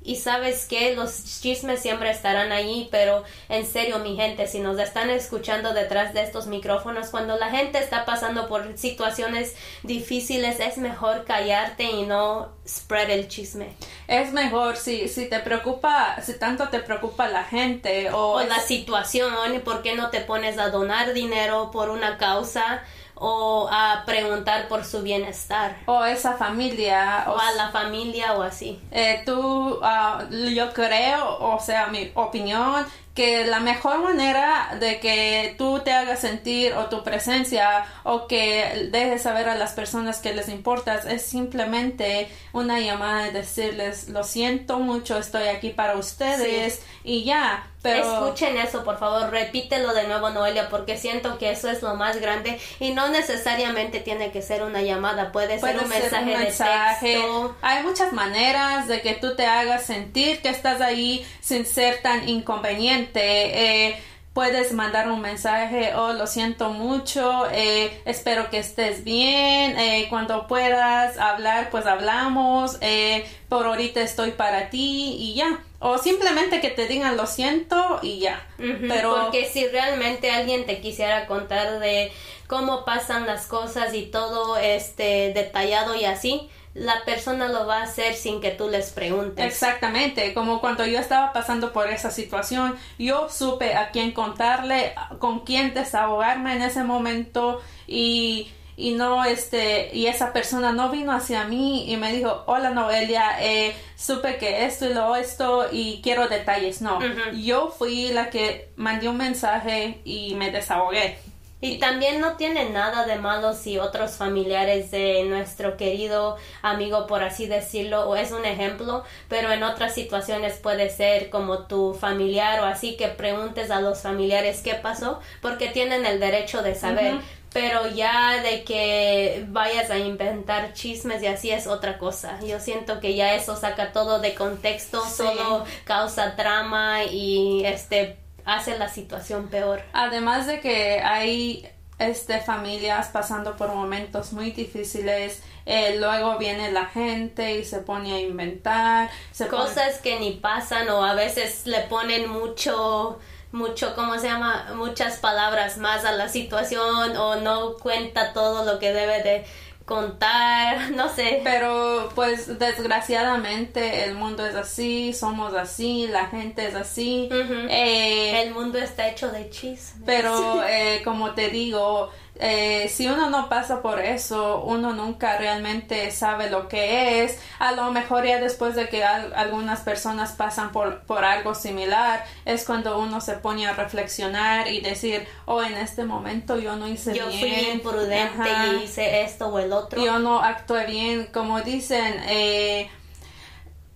Y 0.03 0.17
sabes 0.17 0.65
que 0.65 0.95
los 0.95 1.24
chismes 1.41 1.81
siempre 1.81 2.12
estarán 2.12 2.51
ahí, 2.51 2.89
pero 2.91 3.24
en 3.48 3.65
serio, 3.65 4.00
mi 4.00 4.17
gente, 4.17 4.48
si 4.48 4.60
nos 4.60 4.77
están 4.79 5.10
escuchando 5.10 5.74
detrás 5.74 6.13
de 6.13 6.24
estos 6.24 6.48
micrófonos, 6.48 7.10
cuando 7.10 7.38
la 7.38 7.50
gente 7.50 7.79
está 7.79 8.03
pasando 8.03 8.48
por 8.50 8.77
situaciones 8.77 9.55
difíciles, 9.83 10.60
es 10.60 10.77
mejor 10.77 11.24
callarte 11.24 11.83
y 11.83 12.05
no 12.05 12.50
spread 12.67 13.10
el 13.12 13.27
chisme. 13.29 13.75
Es 14.07 14.33
mejor 14.33 14.75
si, 14.75 15.07
si 15.07 15.29
te 15.29 15.39
preocupa, 15.39 16.22
si 16.22 16.38
tanto 16.38 16.67
te 16.69 16.79
preocupa 16.79 17.29
la 17.29 17.43
gente 17.45 18.12
o, 18.12 18.33
o 18.33 18.43
la 18.43 18.60
situación, 18.60 19.33
¿por 19.63 19.81
qué 19.81 19.95
no 19.95 20.10
te 20.10 20.19
pones 20.19 20.57
a 20.57 20.69
donar 20.69 21.13
dinero 21.13 21.72
por 21.72 21.89
una 21.89 22.17
causa? 22.17 22.83
O 23.25 23.70
a 23.72 24.03
preguntar 24.06 24.68
por 24.68 24.84
su 24.84 25.01
bienestar. 25.01 25.77
O 25.86 26.03
esa 26.03 26.34
familia. 26.34 27.24
O, 27.27 27.39
a 27.39 27.51
la 27.53 27.70
familia 27.70 28.34
o 28.34 28.42
así. 28.42 28.82
Eh, 28.92 29.22
tú, 29.25 29.80
ah, 29.82 30.25
yo 30.30 30.74
creo, 30.74 31.39
o 31.39 31.58
sea, 31.60 31.88
mi 31.88 32.12
opinión, 32.15 32.86
que 33.13 33.46
la 33.46 33.60
mejor 33.60 34.00
manera 34.00 34.75
de 34.79 35.00
que 35.00 35.53
tú 35.58 35.82
te 35.84 35.91
hagas 35.91 36.22
sentir 36.22 36.74
o 36.74 36.86
tu 36.86 37.03
presencia 37.03 37.86
o 38.03 38.27
que 38.27 38.89
dejes 38.91 39.22
saber 39.22 39.50
a 39.50 39.55
las 39.55 39.74
personas 39.74 40.20
que 40.20 40.34
les 40.34 40.50
importas 40.50 41.05
es 41.05 41.22
simplemente 41.22 42.27
una 42.53 42.79
llamada 42.79 43.25
de 43.25 43.32
decirles 43.32 44.10
lo 44.10 44.24
siento 44.24 44.79
mucho, 44.79 45.17
estoy 45.17 45.48
aquí 45.48 45.70
para 45.70 45.96
ustedes 45.96 46.82
y 47.03 47.24
ya. 47.24 47.67
Pero... 47.84 48.13
Escuchen 48.13 48.58
eso, 48.58 48.86
por 48.86 48.98
favor, 48.98 49.29
repítelo 49.29 49.93
de 49.93 50.08
nuevo, 50.08 50.29
Noelia, 50.29 50.70
porque 50.70 50.98
siento 50.98 51.38
que 51.38 51.51
eso 51.51 51.70
es 51.70 51.82
lo 51.82 51.96
más 51.96 52.15
grande 52.22 52.58
y 52.79 52.93
no 52.93 53.10
necesariamente 53.10 54.00
tiene 54.00 54.32
que 54.32 54.41
ser 54.41 54.63
una 54.63 54.82
llamada, 54.82 55.34
puede, 55.34 55.60
ser 55.60 55.77
un 55.77 55.89
mensaje, 55.89 56.38
de 56.38 56.46
texto. 56.46 57.55
Hay 57.62 57.84
muchas 57.84 58.13
maneras 58.13 58.88
de 58.88 59.01
que 59.01 59.15
tú 59.15 59.36
te 59.36 59.46
hagas 59.46 59.86
sentir 59.86 60.41
que 60.41 60.48
estás 60.48 60.79
ahí 60.79 61.27
sin 61.41 61.65
ser 61.65 62.01
tan 62.01 62.29
inconveniente 62.29 63.02
eh, 63.13 63.95
puedes 64.33 64.74
mandar 64.74 65.10
un 65.10 65.22
mensaje, 65.22 65.93
oh, 65.95 66.13
lo 66.13 66.25
siento 66.25 66.72
mucho, 66.72 67.48
eh, 67.51 68.01
espero 68.05 68.50
que 68.50 68.57
estés 68.57 69.03
bien, 69.03 69.77
eh, 69.77 70.07
cuando 70.10 70.48
puedas 70.48 71.17
hablar, 71.19 71.69
pues 71.69 71.86
hablamos, 71.86 72.77
eh, 72.81 73.25
por 73.48 73.67
ahorita 73.67 74.01
estoy 74.01 74.31
para 74.31 74.69
ti 74.69 75.15
y 75.19 75.36
ya. 75.36 75.60
O 75.79 75.98
simplemente 75.98 76.62
que 76.62 76.69
te 76.69 76.88
digan 76.88 77.17
lo 77.17 77.27
siento 77.27 78.00
y 78.01 78.19
ya. 78.19 78.48
Pero 78.57 79.15
porque 79.15 79.45
si 79.45 79.67
realmente 79.67 80.31
alguien 80.31 80.65
te 80.65 80.79
quisiera 80.79 81.27
contar 81.27 81.79
de 81.79 82.10
cómo 82.48 82.86
pasan 82.86 83.27
las 83.27 83.48
cosas 83.48 83.93
y 83.93 84.03
todo 84.03 84.55
este 84.57 85.33
detallado 85.33 85.93
y 85.95 86.05
así, 86.05 86.50
la 86.74 87.03
persona 87.06 87.50
lo 87.50 87.68
va 87.68 87.80
a 87.80 87.84
hacer 87.84 88.15
sin 88.15 88.42
que 88.42 88.51
tú 88.51 88.68
les 88.68 88.92
preguntes. 88.92 89.46
Exactamente, 89.46 90.34
como 90.34 90.60
cuando 90.60 90.86
yo 90.86 91.00
estaba 91.00 91.32
pasando 91.32 91.72
por 91.72 91.88
esa 91.88 92.10
situación, 92.10 92.75
yo 92.98 93.30
supe 93.30 93.75
a 93.75 93.92
quién 93.92 94.12
contarle, 94.12 94.96
con 95.20 95.42
quién 95.42 95.74
desahogarme 95.74 96.56
en 96.56 96.63
ese 96.63 96.84
momento 96.84 97.62
y, 97.86 98.50
y 98.75 98.94
no 98.94 99.24
este 99.24 99.96
y 99.96 100.08
esa 100.08 100.34
persona 100.34 100.72
no 100.72 100.89
vino 100.89 101.12
hacia 101.12 101.44
mí 101.46 101.92
y 101.92 101.98
me 101.98 102.12
dijo 102.12 102.44
hola 102.48 102.72
Noelia 102.72 103.36
eh, 103.39 103.75
supe 103.96 104.38
que 104.38 104.65
esto 104.65 104.89
y 104.89 104.94
lo 104.96 105.15
esto 105.15 105.68
y 105.72 106.01
quiero 106.01 106.27
detalles 106.27 106.82
no 106.82 107.00
yo 107.34 107.70
fui 107.70 108.10
la 108.12 108.32
que 108.32 108.72
mandé 108.75 109.10
un 109.10 109.18
mensaje 109.18 110.01
y 110.06 110.34
me 110.36 110.50
desahogué 110.50 111.20
y 111.63 111.77
también 111.77 112.20
no 112.20 112.34
tiene 112.34 112.70
nada 112.70 113.05
de 113.05 113.15
malo 113.15 113.53
si 113.53 113.77
otros 113.77 114.17
familiares 114.17 114.91
de 114.91 115.24
nuestro 115.24 115.77
querido 115.77 116.36
amigo, 116.62 117.08
por 117.08 117.24
así 117.24 117.46
decirlo, 117.46 118.10
o 118.10 118.17
es 118.17 118.34
un 118.34 118.43
ejemplo, 118.43 119.05
pero 119.29 119.50
en 119.50 119.63
otras 119.63 119.96
situaciones 119.96 120.58
puede 120.58 120.89
ser 120.89 121.29
como 121.29 121.60
tu 121.60 121.93
familiar 121.93 122.60
o 122.60 122.65
así 122.65 122.98
que 122.98 123.08
preguntes 123.08 123.72
a 123.72 123.79
los 123.79 124.01
familiares 124.01 124.60
qué 124.62 124.74
pasó, 124.74 125.22
porque 125.41 125.70
tienen 125.70 126.05
el 126.05 126.20
derecho 126.20 126.62
de 126.62 126.75
saber. 126.75 127.15
Pero 127.53 127.88
ya 127.88 128.41
de 128.41 128.63
que 128.63 129.46
vayas 129.48 129.89
a 129.89 130.00
inventar 130.00 130.74
chismes 130.74 131.24
y 131.24 131.27
así 131.27 131.51
es 131.51 131.67
otra 131.67 131.98
cosa. 131.98 132.39
Yo 132.41 132.60
siento 132.60 133.00
que 133.00 133.13
ya 133.13 133.36
eso 133.36 133.55
saca 133.55 133.93
todo 133.93 134.20
de 134.20 134.34
contexto, 134.34 135.01
solo 135.08 135.63
causa 135.86 136.32
drama 136.32 137.03
y 137.05 137.63
este 137.63 138.17
hace 138.45 138.77
la 138.77 138.89
situación 138.89 139.47
peor. 139.47 139.81
Además 139.93 140.47
de 140.47 140.59
que 140.59 141.00
hay 141.00 141.67
este, 142.00 142.39
familias 142.41 143.09
pasando 143.09 143.55
por 143.55 143.73
momentos 143.73 144.33
muy 144.33 144.51
difíciles, 144.51 145.41
eh, 145.65 145.97
luego 146.00 146.38
viene 146.38 146.71
la 146.71 146.85
gente 146.85 147.57
y 147.57 147.65
se 147.65 147.79
pone 147.79 148.13
a 148.13 148.19
inventar 148.19 149.09
cosas 149.50 150.00
que 150.00 150.19
ni 150.19 150.31
pasan 150.31 150.89
o 150.89 151.05
a 151.05 151.13
veces 151.13 151.65
le 151.65 151.81
ponen 151.81 152.29
mucho 152.29 153.19
mucho, 153.53 153.93
¿cómo 153.95 154.17
se 154.17 154.27
llama? 154.27 154.71
Muchas 154.75 155.19
palabras 155.19 155.77
más 155.77 156.05
a 156.05 156.12
la 156.12 156.27
situación 156.27 157.15
o 157.15 157.35
no 157.35 157.75
cuenta 157.75 158.33
todo 158.33 158.65
lo 158.65 158.79
que 158.79 158.91
debe 158.91 159.21
de 159.21 159.45
contar, 159.85 160.91
no 160.95 161.09
sé. 161.09 161.41
Pero 161.43 162.09
pues 162.15 162.59
desgraciadamente 162.59 164.05
el 164.05 164.15
mundo 164.15 164.45
es 164.45 164.55
así, 164.55 165.13
somos 165.13 165.53
así, 165.53 166.07
la 166.07 166.27
gente 166.27 166.67
es 166.67 166.75
así. 166.75 167.29
Eh, 167.31 168.43
el 168.43 168.53
mundo 168.53 168.77
está 168.77 169.09
hecho 169.09 169.31
de 169.31 169.49
chismes. 169.49 170.03
Pero 170.05 170.63
eh, 170.67 171.01
como 171.03 171.33
te 171.33 171.49
digo, 171.49 172.09
eh, 172.39 172.89
si 172.89 173.07
uno 173.07 173.29
no 173.29 173.47
pasa 173.47 173.81
por 173.81 173.99
eso, 173.99 174.63
uno 174.63 174.93
nunca 174.93 175.37
realmente 175.37 176.09
sabe 176.09 176.49
lo 176.49 176.67
que 176.67 177.23
es. 177.23 177.37
A 177.59 177.73
lo 177.73 177.91
mejor 177.91 178.25
ya 178.25 178.39
después 178.39 178.75
de 178.75 178.89
que 178.89 179.03
algunas 179.03 179.81
personas 179.81 180.31
pasan 180.31 180.71
por, 180.71 181.01
por 181.03 181.25
algo 181.25 181.53
similar, 181.53 182.25
es 182.45 182.65
cuando 182.65 182.99
uno 182.99 183.21
se 183.21 183.33
pone 183.33 183.67
a 183.67 183.73
reflexionar 183.73 184.67
y 184.67 184.81
decir, 184.81 185.27
oh, 185.45 185.61
en 185.61 185.75
este 185.75 186.05
momento 186.05 186.57
yo 186.57 186.75
no 186.75 186.87
hice 186.87 187.13
bien. 187.13 187.25
Yo 187.25 187.31
fui 187.31 187.69
imprudente 187.71 188.49
y 188.71 188.83
hice 188.83 189.21
esto 189.21 189.47
o 189.47 189.59
el 189.59 189.71
otro. 189.71 190.03
Yo 190.03 190.17
no 190.17 190.39
actué 190.39 190.85
bien. 190.87 191.29
Como 191.31 191.61
dicen, 191.61 192.15
eh, 192.27 192.89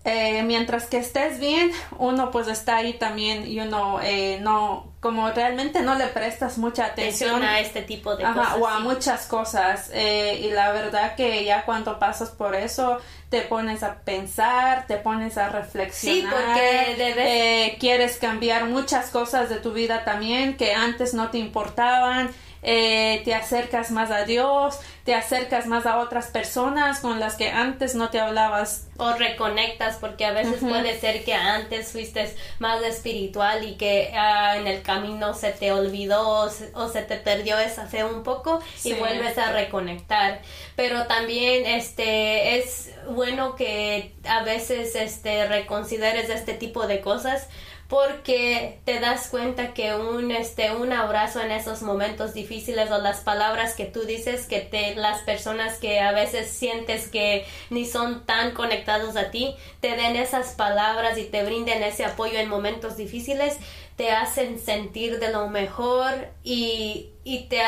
eh, 0.10 0.42
mientras 0.44 0.86
que 0.86 0.98
estés 0.98 1.38
bien, 1.38 1.72
uno 1.98 2.32
pues 2.32 2.48
está 2.48 2.78
ahí 2.78 2.94
también 2.94 3.46
y 3.46 3.60
uno 3.60 4.00
eh, 4.02 4.40
no, 4.42 4.94
como 5.00 5.30
realmente 5.30 5.82
no 5.82 5.96
le 5.96 6.08
prestas 6.08 6.58
mucha 6.58 6.86
atención 6.86 7.44
a 7.44 7.60
este 7.60 7.82
tipo 7.82 8.16
de 8.16 8.24
cosas. 8.24 8.56
O 8.60 8.68
a 8.68 8.80
muchas 8.80 9.28
cosas. 9.28 9.92
Eh, 9.94 10.42
y 10.44 10.52
la 10.52 10.72
verdad 10.72 11.16
que 11.16 11.46
ya 11.46 11.66
cuando 11.66 12.00
pasas 12.00 12.30
por 12.32 12.56
eso, 12.56 13.00
te 13.30 13.42
pones 13.42 13.84
a 13.84 14.00
pensar, 14.00 14.88
te 14.88 14.98
pones 14.98 15.38
a 15.38 15.50
reflexionar. 15.50 16.24
Sí, 16.24 16.28
porque 16.30 16.96
debes... 16.98 17.78
quieres 17.80 18.18
cambiar 18.18 18.66
muchas 18.66 19.10
cosas 19.10 19.50
de 19.50 19.58
tu 19.58 19.72
vida 19.72 20.04
también 20.04 20.58
que 20.58 20.74
antes 20.74 21.14
no 21.14 21.30
te 21.30 21.38
importaban 21.38 22.32
eh, 22.64 23.22
te 23.24 23.34
acercas 23.34 23.92
más 23.92 24.12
a 24.12 24.26
Dios, 24.26 24.80
te 25.06 25.14
acercas 25.14 25.68
más 25.68 25.86
a 25.86 26.00
otras 26.00 26.28
personas 26.28 27.00
con 27.00 27.20
las 27.20 27.36
que 27.36 27.50
antes 27.50 27.96
no 27.96 28.10
te 28.10 28.20
hablabas. 28.20 28.88
O 28.98 29.14
reconectas, 29.14 29.98
porque 29.98 30.26
a 30.26 30.32
veces 30.32 30.60
puede 30.60 31.00
ser 31.00 31.24
que 31.24 31.34
antes 31.34 31.92
fuiste 31.92 32.34
más 32.60 32.82
espiritual 32.84 33.64
y 33.64 33.76
que 33.76 34.12
ah, 34.16 34.58
en 34.58 34.68
el 34.68 34.82
camino 34.88 35.34
se 35.34 35.52
te 35.52 35.74
olvidó 35.74 36.50
o 36.74 36.90
se, 36.90 37.02
te 37.02 37.18
perdió 37.18 37.60
esa 37.60 37.88
fe 37.88 38.06
un 38.06 38.24
poco 38.24 38.62
y 38.86 38.94
vuelves 38.94 39.38
a 39.38 39.52
reconectar. 39.52 40.42
Pero 40.78 41.06
también 41.08 41.66
este 41.66 42.58
es 42.58 42.92
bueno 43.10 43.56
que 43.56 44.16
a 44.24 44.44
veces 44.44 44.96
este 44.96 45.46
reconsideres 45.46 46.30
este 46.30 46.54
tipo 46.54 46.88
de 46.88 47.02
cosas 47.02 47.50
porque 47.88 48.80
te 48.84 49.00
das 49.00 49.30
cuenta 49.30 49.74
que 49.74 49.96
un 49.96 50.32
este 50.32 50.72
un 50.72 50.92
abrazo 50.92 51.42
en 51.42 51.52
esos 51.52 51.82
momentos 51.82 52.34
difíciles 52.34 52.92
o 52.92 52.98
las 52.98 53.22
palabras 53.22 53.76
que 53.76 53.86
tú 53.86 54.02
dices 54.02 54.46
que 54.46 54.60
te 54.60 54.96
las 54.96 55.22
personas 55.22 55.78
que 55.78 56.02
a 56.02 56.12
veces 56.12 56.50
sientes 56.50 57.08
que 57.08 57.46
ni 57.70 57.86
son 57.86 58.26
tan 58.26 58.52
conectados 58.52 59.16
a 59.16 59.32
ti 59.32 59.56
te 59.80 59.96
den 59.96 60.18
esas 60.18 60.50
palabras 60.50 61.18
y 61.18 61.24
te 61.24 61.44
brinden 61.44 61.82
ese 61.82 62.04
apoyo 62.04 62.38
en 62.40 62.50
momentos 62.50 62.98
difíciles 62.98 63.58
te 63.98 64.12
hacen 64.12 64.60
sentir 64.60 65.20
de 65.20 65.32
lo 65.32 65.50
mejor 65.50 66.14
y, 66.44 67.10
y 67.24 67.50
te 67.50 67.60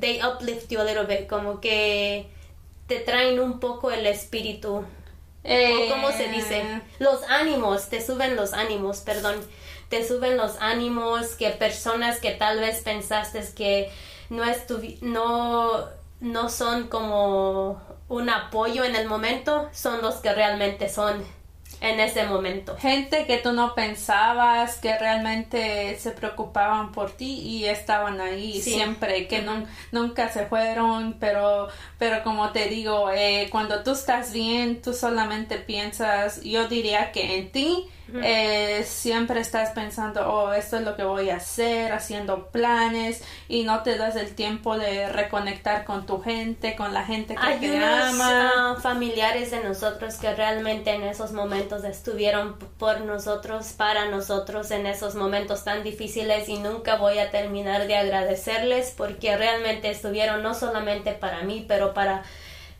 they 0.00 0.20
uplift 0.24 0.70
you 0.70 0.80
a 0.80 0.84
little 0.84 1.04
bit 1.04 1.28
como 1.28 1.60
que 1.60 2.30
te 2.86 3.00
traen 3.00 3.38
un 3.40 3.60
poco 3.60 3.90
el 3.90 4.06
espíritu. 4.06 4.84
Eh, 5.44 5.88
cómo 5.90 6.12
se 6.12 6.28
dice 6.28 6.62
los 7.00 7.24
ánimos 7.28 7.88
te 7.88 8.00
suben 8.00 8.36
los 8.36 8.54
ánimos 8.54 9.00
perdón. 9.00 9.36
Te 9.92 10.08
suben 10.08 10.38
los 10.38 10.56
ánimos, 10.58 11.34
que 11.34 11.50
personas 11.50 12.18
que 12.18 12.30
tal 12.30 12.60
vez 12.60 12.80
pensaste 12.80 13.46
que 13.54 13.90
no, 14.30 14.42
no, 15.02 15.84
no 16.20 16.48
son 16.48 16.88
como 16.88 17.78
un 18.08 18.30
apoyo 18.30 18.84
en 18.84 18.96
el 18.96 19.06
momento, 19.06 19.68
son 19.72 20.00
los 20.00 20.14
que 20.14 20.32
realmente 20.32 20.88
son 20.88 21.22
en 21.82 21.98
ese 21.98 22.24
momento. 22.24 22.76
Gente 22.76 23.26
que 23.26 23.38
tú 23.38 23.52
no 23.52 23.74
pensabas 23.74 24.76
que 24.76 24.96
realmente 24.96 25.98
se 25.98 26.12
preocupaban 26.12 26.92
por 26.92 27.10
ti 27.10 27.40
y 27.40 27.64
estaban 27.64 28.20
ahí 28.20 28.62
siempre, 28.62 29.26
que 29.26 29.44
nunca 29.90 30.28
se 30.28 30.46
fueron, 30.46 31.16
pero, 31.18 31.68
pero 31.98 32.22
como 32.22 32.50
te 32.50 32.68
digo, 32.68 33.10
eh, 33.10 33.48
cuando 33.50 33.82
tú 33.82 33.90
estás 33.90 34.32
bien, 34.32 34.80
tú 34.80 34.94
solamente 34.94 35.58
piensas, 35.58 36.40
yo 36.42 36.68
diría 36.68 37.10
que 37.10 37.36
en 37.38 37.50
ti, 37.50 37.88
eh, 38.22 38.84
siempre 38.84 39.40
estás 39.40 39.70
pensando, 39.70 40.26
oh, 40.28 40.52
esto 40.52 40.76
es 40.76 40.82
lo 40.82 40.96
que 40.96 41.04
voy 41.04 41.30
a 41.30 41.36
hacer, 41.36 41.92
haciendo 41.92 42.48
planes 42.48 43.22
y 43.48 43.64
no 43.64 43.82
te 43.82 43.96
das 43.96 44.16
el 44.16 44.34
tiempo 44.34 44.78
de 44.78 45.08
reconectar 45.08 45.84
con 45.84 46.06
tu 46.06 46.20
gente, 46.20 46.76
con 46.76 46.92
la 46.92 47.04
gente 47.04 47.34
que 47.34 47.40
Hay 47.40 47.58
te 47.58 47.76
unos, 47.76 48.20
ama. 48.20 48.74
Uh, 48.76 48.80
familiares 48.80 49.50
de 49.50 49.62
nosotros 49.62 50.16
que 50.16 50.34
realmente 50.34 50.90
en 50.90 51.02
esos 51.02 51.32
momentos 51.32 51.84
estuvieron 51.84 52.58
por 52.78 53.00
nosotros, 53.02 53.72
para 53.72 54.06
nosotros 54.06 54.70
en 54.70 54.86
esos 54.86 55.14
momentos 55.14 55.64
tan 55.64 55.82
difíciles 55.82 56.48
y 56.48 56.58
nunca 56.58 56.96
voy 56.96 57.18
a 57.18 57.30
terminar 57.30 57.86
de 57.86 57.96
agradecerles 57.96 58.94
porque 58.96 59.36
realmente 59.36 59.90
estuvieron 59.90 60.42
no 60.42 60.54
solamente 60.54 61.12
para 61.12 61.42
mí, 61.42 61.64
pero 61.66 61.94
para 61.94 62.22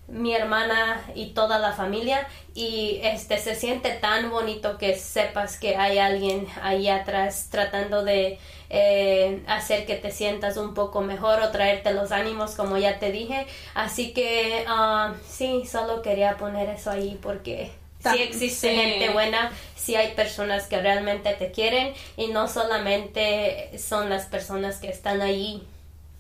mi 0.08 0.34
hermana 0.34 1.02
y 1.14 1.30
toda 1.30 1.58
la 1.58 1.72
familia 1.72 2.26
y 2.54 3.00
este 3.02 3.38
se 3.38 3.54
siente 3.54 3.90
tan 3.90 4.30
bonito 4.30 4.76
que 4.76 4.94
sepas 4.96 5.58
que 5.58 5.76
hay 5.76 5.98
alguien 5.98 6.46
ahí 6.60 6.88
atrás 6.88 7.48
tratando 7.50 8.04
de 8.04 8.38
eh, 8.68 9.42
hacer 9.46 9.86
que 9.86 9.94
te 9.96 10.10
sientas 10.10 10.56
un 10.56 10.74
poco 10.74 11.00
mejor 11.00 11.40
o 11.40 11.50
traerte 11.50 11.94
los 11.94 12.12
ánimos 12.12 12.56
como 12.56 12.76
ya 12.76 12.98
te 12.98 13.10
dije. 13.10 13.46
Así 13.74 14.12
que 14.12 14.66
uh, 14.68 15.14
sí 15.26 15.64
solo 15.66 16.02
quería 16.02 16.36
poner 16.36 16.68
eso 16.68 16.90
ahí 16.90 17.18
porque 17.22 17.70
sí 18.02 18.20
existe 18.20 18.74
gente 18.74 19.10
buena 19.10 19.52
sí 19.76 19.96
hay 19.96 20.12
personas 20.14 20.66
que 20.66 20.80
realmente 20.80 21.34
te 21.34 21.50
quieren 21.50 21.92
y 22.16 22.28
no 22.28 22.48
solamente 22.48 23.76
son 23.78 24.10
las 24.10 24.26
personas 24.26 24.78
que 24.78 24.88
están 24.88 25.20
ahí 25.20 25.62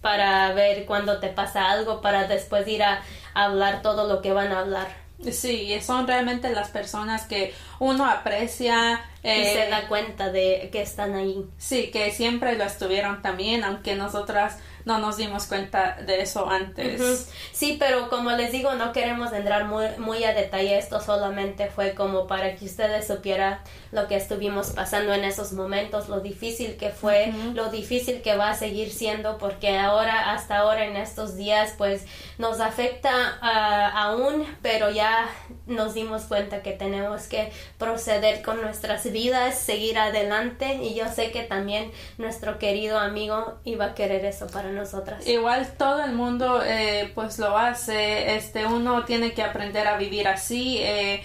para 0.02 0.52
ver 0.52 0.84
cuando 0.84 1.18
te 1.20 1.28
pasa 1.28 1.70
algo 1.70 2.02
para 2.02 2.26
después 2.26 2.68
ir 2.68 2.82
a 2.82 3.02
hablar 3.32 3.80
todo 3.80 4.06
lo 4.06 4.20
que 4.20 4.32
van 4.32 4.52
a 4.52 4.58
hablar. 4.60 4.88
Sí, 5.30 5.80
son 5.80 6.06
realmente 6.06 6.50
las 6.50 6.68
personas 6.68 7.26
que 7.26 7.54
uno 7.78 8.04
aprecia 8.04 9.00
y 9.22 9.44
se 9.44 9.68
da 9.68 9.88
cuenta 9.88 10.30
de 10.30 10.68
que 10.72 10.82
están 10.82 11.14
ahí. 11.14 11.46
Sí, 11.58 11.90
que 11.90 12.10
siempre 12.10 12.56
lo 12.56 12.64
estuvieron 12.64 13.22
también, 13.22 13.62
aunque 13.64 13.94
nosotras 13.94 14.58
no 14.84 14.98
nos 14.98 15.16
dimos 15.16 15.46
cuenta 15.46 15.96
de 16.04 16.22
eso 16.22 16.48
antes. 16.48 17.28
Sí, 17.52 17.76
pero 17.78 18.08
como 18.08 18.32
les 18.32 18.52
digo, 18.52 18.74
no 18.74 18.92
queremos 18.92 19.32
entrar 19.32 19.64
muy, 19.64 19.86
muy 19.98 20.24
a 20.24 20.34
detalle. 20.34 20.78
Esto 20.78 21.00
solamente 21.00 21.68
fue 21.68 21.94
como 21.94 22.26
para 22.26 22.56
que 22.56 22.64
ustedes 22.64 23.06
supieran 23.06 23.60
lo 23.92 24.08
que 24.08 24.16
estuvimos 24.16 24.70
pasando 24.70 25.12
en 25.12 25.24
esos 25.24 25.52
momentos, 25.52 26.08
lo 26.08 26.20
difícil 26.20 26.76
que 26.76 26.90
fue, 26.90 27.32
lo 27.54 27.70
difícil 27.70 28.22
que 28.22 28.36
va 28.36 28.50
a 28.50 28.54
seguir 28.54 28.90
siendo, 28.90 29.38
porque 29.38 29.78
ahora, 29.78 30.32
hasta 30.32 30.58
ahora 30.58 30.86
en 30.86 30.96
estos 30.96 31.36
días, 31.36 31.74
pues 31.76 32.06
nos 32.38 32.60
afecta 32.60 33.38
ah, 33.40 33.90
aún, 33.94 34.46
pero 34.62 34.90
ya 34.90 35.28
nos 35.66 35.94
dimos 35.94 36.22
cuenta 36.22 36.62
que 36.62 36.72
tenemos 36.72 37.24
que 37.24 37.52
proceder 37.78 38.42
con 38.42 38.60
nuestras 38.62 39.04
vidas, 39.12 39.58
seguir 39.58 39.98
adelante 39.98 40.74
y 40.82 40.94
yo 40.94 41.08
sé 41.08 41.30
que 41.30 41.42
también 41.42 41.90
nuestro 42.18 42.58
querido 42.58 42.98
amigo 42.98 43.58
iba 43.64 43.86
a 43.86 43.94
querer 43.94 44.24
eso 44.24 44.46
para 44.48 44.70
nosotras. 44.70 45.26
Igual 45.26 45.72
todo 45.76 46.04
el 46.04 46.12
mundo 46.12 46.62
eh, 46.64 47.12
pues 47.14 47.38
lo 47.38 47.56
hace, 47.56 48.36
este 48.36 48.66
uno 48.66 49.04
tiene 49.04 49.32
que 49.32 49.42
aprender 49.42 49.86
a 49.86 49.96
vivir 49.96 50.28
así. 50.28 50.78
Eh, 50.80 51.22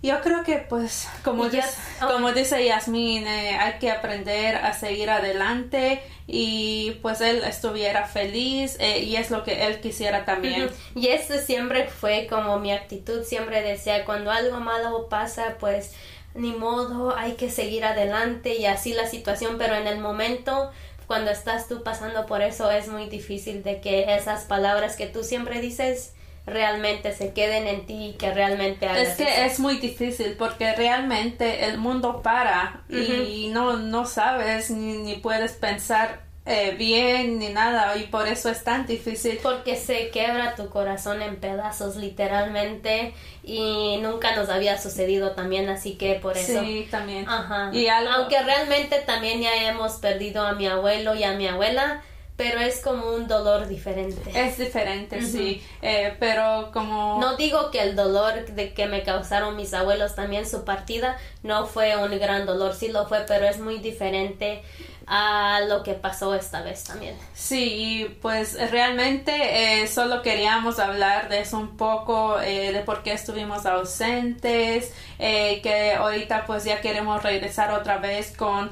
yo 0.00 0.20
creo 0.20 0.44
que 0.44 0.58
pues 0.58 1.08
como, 1.24 1.48
dice, 1.48 1.68
oh. 2.02 2.12
como 2.12 2.32
dice 2.32 2.64
Yasmin, 2.64 3.26
eh, 3.26 3.58
hay 3.58 3.78
que 3.80 3.90
aprender 3.90 4.54
a 4.56 4.72
seguir 4.72 5.10
adelante 5.10 6.00
y 6.28 6.92
pues 7.02 7.20
él 7.20 7.42
estuviera 7.42 8.06
feliz 8.06 8.78
y 8.80 9.16
es 9.16 9.30
lo 9.30 9.42
que 9.42 9.66
él 9.66 9.80
quisiera 9.80 10.24
también. 10.24 10.70
Y 10.94 11.08
eso 11.08 11.38
siempre 11.38 11.88
fue 11.88 12.28
como 12.28 12.58
mi 12.60 12.70
actitud, 12.70 13.24
siempre 13.24 13.62
decía 13.62 14.04
cuando 14.04 14.30
algo 14.30 14.60
malo 14.60 15.08
pasa 15.08 15.56
pues 15.58 15.94
ni 16.34 16.52
modo, 16.52 17.16
hay 17.16 17.32
que 17.32 17.50
seguir 17.50 17.84
adelante 17.84 18.56
y 18.56 18.66
así 18.66 18.92
la 18.92 19.06
situación, 19.06 19.56
pero 19.58 19.74
en 19.74 19.86
el 19.86 19.98
momento 19.98 20.70
cuando 21.08 21.30
estás 21.30 21.68
tú 21.68 21.82
pasando 21.82 22.26
por 22.26 22.42
eso 22.42 22.70
es 22.70 22.86
muy 22.86 23.08
difícil 23.08 23.62
de 23.62 23.80
que 23.80 24.14
esas 24.14 24.44
palabras 24.44 24.94
que 24.94 25.06
tú 25.06 25.24
siempre 25.24 25.60
dices 25.60 26.12
realmente 26.44 27.14
se 27.14 27.32
queden 27.32 27.66
en 27.66 27.86
ti 27.86 28.10
y 28.10 28.12
que 28.12 28.32
realmente 28.32 28.86
hagas 28.86 29.08
Es 29.08 29.14
que 29.16 29.46
es 29.46 29.58
muy 29.58 29.78
difícil 29.78 30.36
porque 30.38 30.74
realmente 30.74 31.64
el 31.64 31.78
mundo 31.78 32.22
para 32.22 32.84
y 32.90 33.50
no, 33.52 33.78
no 33.78 34.06
sabes 34.06 34.70
ni, 34.70 34.98
ni 34.98 35.16
puedes 35.16 35.52
pensar 35.52 36.27
eh, 36.50 36.74
bien 36.78 37.38
ni 37.38 37.50
nada 37.50 37.94
y 37.98 38.04
por 38.04 38.26
eso 38.26 38.48
es 38.48 38.64
tan 38.64 38.86
difícil. 38.86 39.38
Porque 39.42 39.76
se 39.76 40.08
quebra 40.08 40.54
tu 40.54 40.70
corazón 40.70 41.20
en 41.20 41.36
pedazos 41.36 41.96
literalmente 41.96 43.12
y 43.44 43.98
nunca 44.00 44.34
nos 44.34 44.48
había 44.48 44.78
sucedido 44.78 45.32
también 45.32 45.68
así 45.68 45.96
que 45.96 46.14
por 46.14 46.38
eso. 46.38 46.62
Sí, 46.62 46.88
también. 46.90 47.28
Ajá. 47.28 47.70
Y 47.74 47.88
Aunque 47.88 48.42
realmente 48.42 48.98
también 49.00 49.42
ya 49.42 49.68
hemos 49.68 49.96
perdido 49.96 50.46
a 50.46 50.54
mi 50.54 50.66
abuelo 50.66 51.14
y 51.14 51.22
a 51.22 51.32
mi 51.32 51.46
abuela 51.46 52.02
pero 52.38 52.60
es 52.60 52.80
como 52.80 53.14
un 53.14 53.26
dolor 53.26 53.66
diferente. 53.66 54.30
Es 54.32 54.58
diferente, 54.58 55.22
sí, 55.22 55.60
eh, 55.82 56.14
pero 56.20 56.70
como... 56.72 57.18
No 57.20 57.36
digo 57.36 57.72
que 57.72 57.82
el 57.82 57.96
dolor 57.96 58.46
de 58.46 58.72
que 58.74 58.86
me 58.86 59.02
causaron 59.02 59.56
mis 59.56 59.74
abuelos 59.74 60.14
también 60.14 60.48
su 60.48 60.64
partida 60.64 61.18
no 61.42 61.66
fue 61.66 61.96
un 61.96 62.16
gran 62.16 62.46
dolor, 62.46 62.74
sí 62.74 62.92
lo 62.92 63.08
fue, 63.08 63.24
pero 63.26 63.44
es 63.48 63.58
muy 63.58 63.78
diferente 63.78 64.62
a 65.10 65.60
lo 65.66 65.82
que 65.82 65.94
pasó 65.94 66.34
esta 66.34 66.60
vez 66.60 66.84
también. 66.84 67.16
Sí, 67.32 68.18
pues 68.20 68.58
realmente 68.70 69.82
eh, 69.82 69.86
solo 69.86 70.20
queríamos 70.20 70.78
hablar 70.78 71.30
de 71.30 71.40
eso 71.40 71.56
un 71.56 71.78
poco, 71.78 72.38
eh, 72.40 72.72
de 72.72 72.80
por 72.80 73.02
qué 73.02 73.12
estuvimos 73.12 73.64
ausentes, 73.64 74.92
eh, 75.18 75.60
que 75.62 75.94
ahorita 75.94 76.44
pues 76.46 76.64
ya 76.64 76.82
queremos 76.82 77.22
regresar 77.22 77.72
otra 77.72 77.96
vez 77.96 78.36
con 78.36 78.70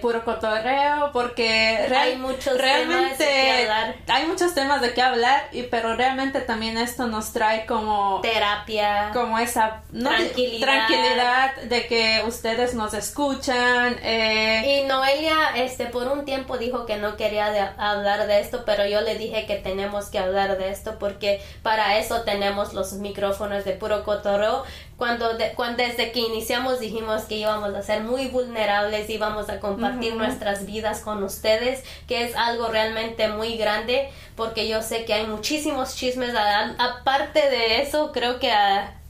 puro 0.00 0.24
cotorreo, 0.24 1.10
porque 1.12 1.86
hay 1.96 2.16
muchos 2.16 2.58
realmente 2.58 3.16
temas 3.16 3.18
de 3.18 3.24
qué 3.24 3.62
hablar. 3.62 3.94
hay 4.08 4.26
muchos 4.26 4.54
temas 4.54 4.80
de 4.80 4.92
qué 4.92 5.02
hablar, 5.02 5.48
y, 5.52 5.62
pero 5.64 5.94
realmente 5.94 6.40
también 6.40 6.78
esto 6.78 7.06
nos 7.06 7.32
trae 7.32 7.64
como 7.66 8.20
terapia, 8.22 9.10
como 9.12 9.38
esa 9.38 9.82
tranquilidad, 9.92 11.54
de 11.56 11.86
que 11.86 12.24
ustedes 12.26 12.74
nos 12.74 12.92
escuchan. 12.94 13.98
y 14.02 14.82
Noelia 14.84 15.50
es 15.54 15.75
este, 15.78 15.92
por 15.92 16.08
un 16.08 16.24
tiempo 16.24 16.56
dijo 16.56 16.86
que 16.86 16.96
no 16.96 17.18
quería 17.18 17.74
hablar 17.76 18.26
de 18.26 18.40
esto, 18.40 18.62
pero 18.64 18.86
yo 18.86 19.02
le 19.02 19.18
dije 19.18 19.44
que 19.44 19.56
tenemos 19.56 20.06
que 20.06 20.18
hablar 20.18 20.56
de 20.56 20.70
esto 20.70 20.98
porque 20.98 21.42
para 21.62 21.98
eso 21.98 22.22
tenemos 22.22 22.72
los 22.72 22.94
micrófonos 22.94 23.66
de 23.66 23.72
puro 23.72 24.02
cotorreo. 24.02 24.64
Cuando, 24.96 25.28
cuando 25.54 25.82
desde 25.82 26.12
que 26.12 26.20
iniciamos 26.20 26.80
dijimos 26.80 27.24
que 27.24 27.34
íbamos 27.34 27.74
a 27.74 27.82
ser 27.82 28.04
muy 28.04 28.28
vulnerables, 28.28 29.10
íbamos 29.10 29.50
a 29.50 29.60
compartir 29.60 30.16
nuestras 30.16 30.64
vidas 30.64 31.00
con 31.00 31.22
ustedes, 31.22 31.84
que 32.08 32.24
es 32.24 32.34
algo 32.34 32.68
realmente 32.68 33.28
muy 33.28 33.58
grande, 33.58 34.08
porque 34.34 34.66
yo 34.68 34.80
sé 34.80 35.04
que 35.04 35.12
hay 35.12 35.26
muchísimos 35.26 35.94
chismes. 35.94 36.34
aparte 36.78 37.50
de 37.50 37.82
eso, 37.82 38.12
creo 38.12 38.38
que 38.40 38.50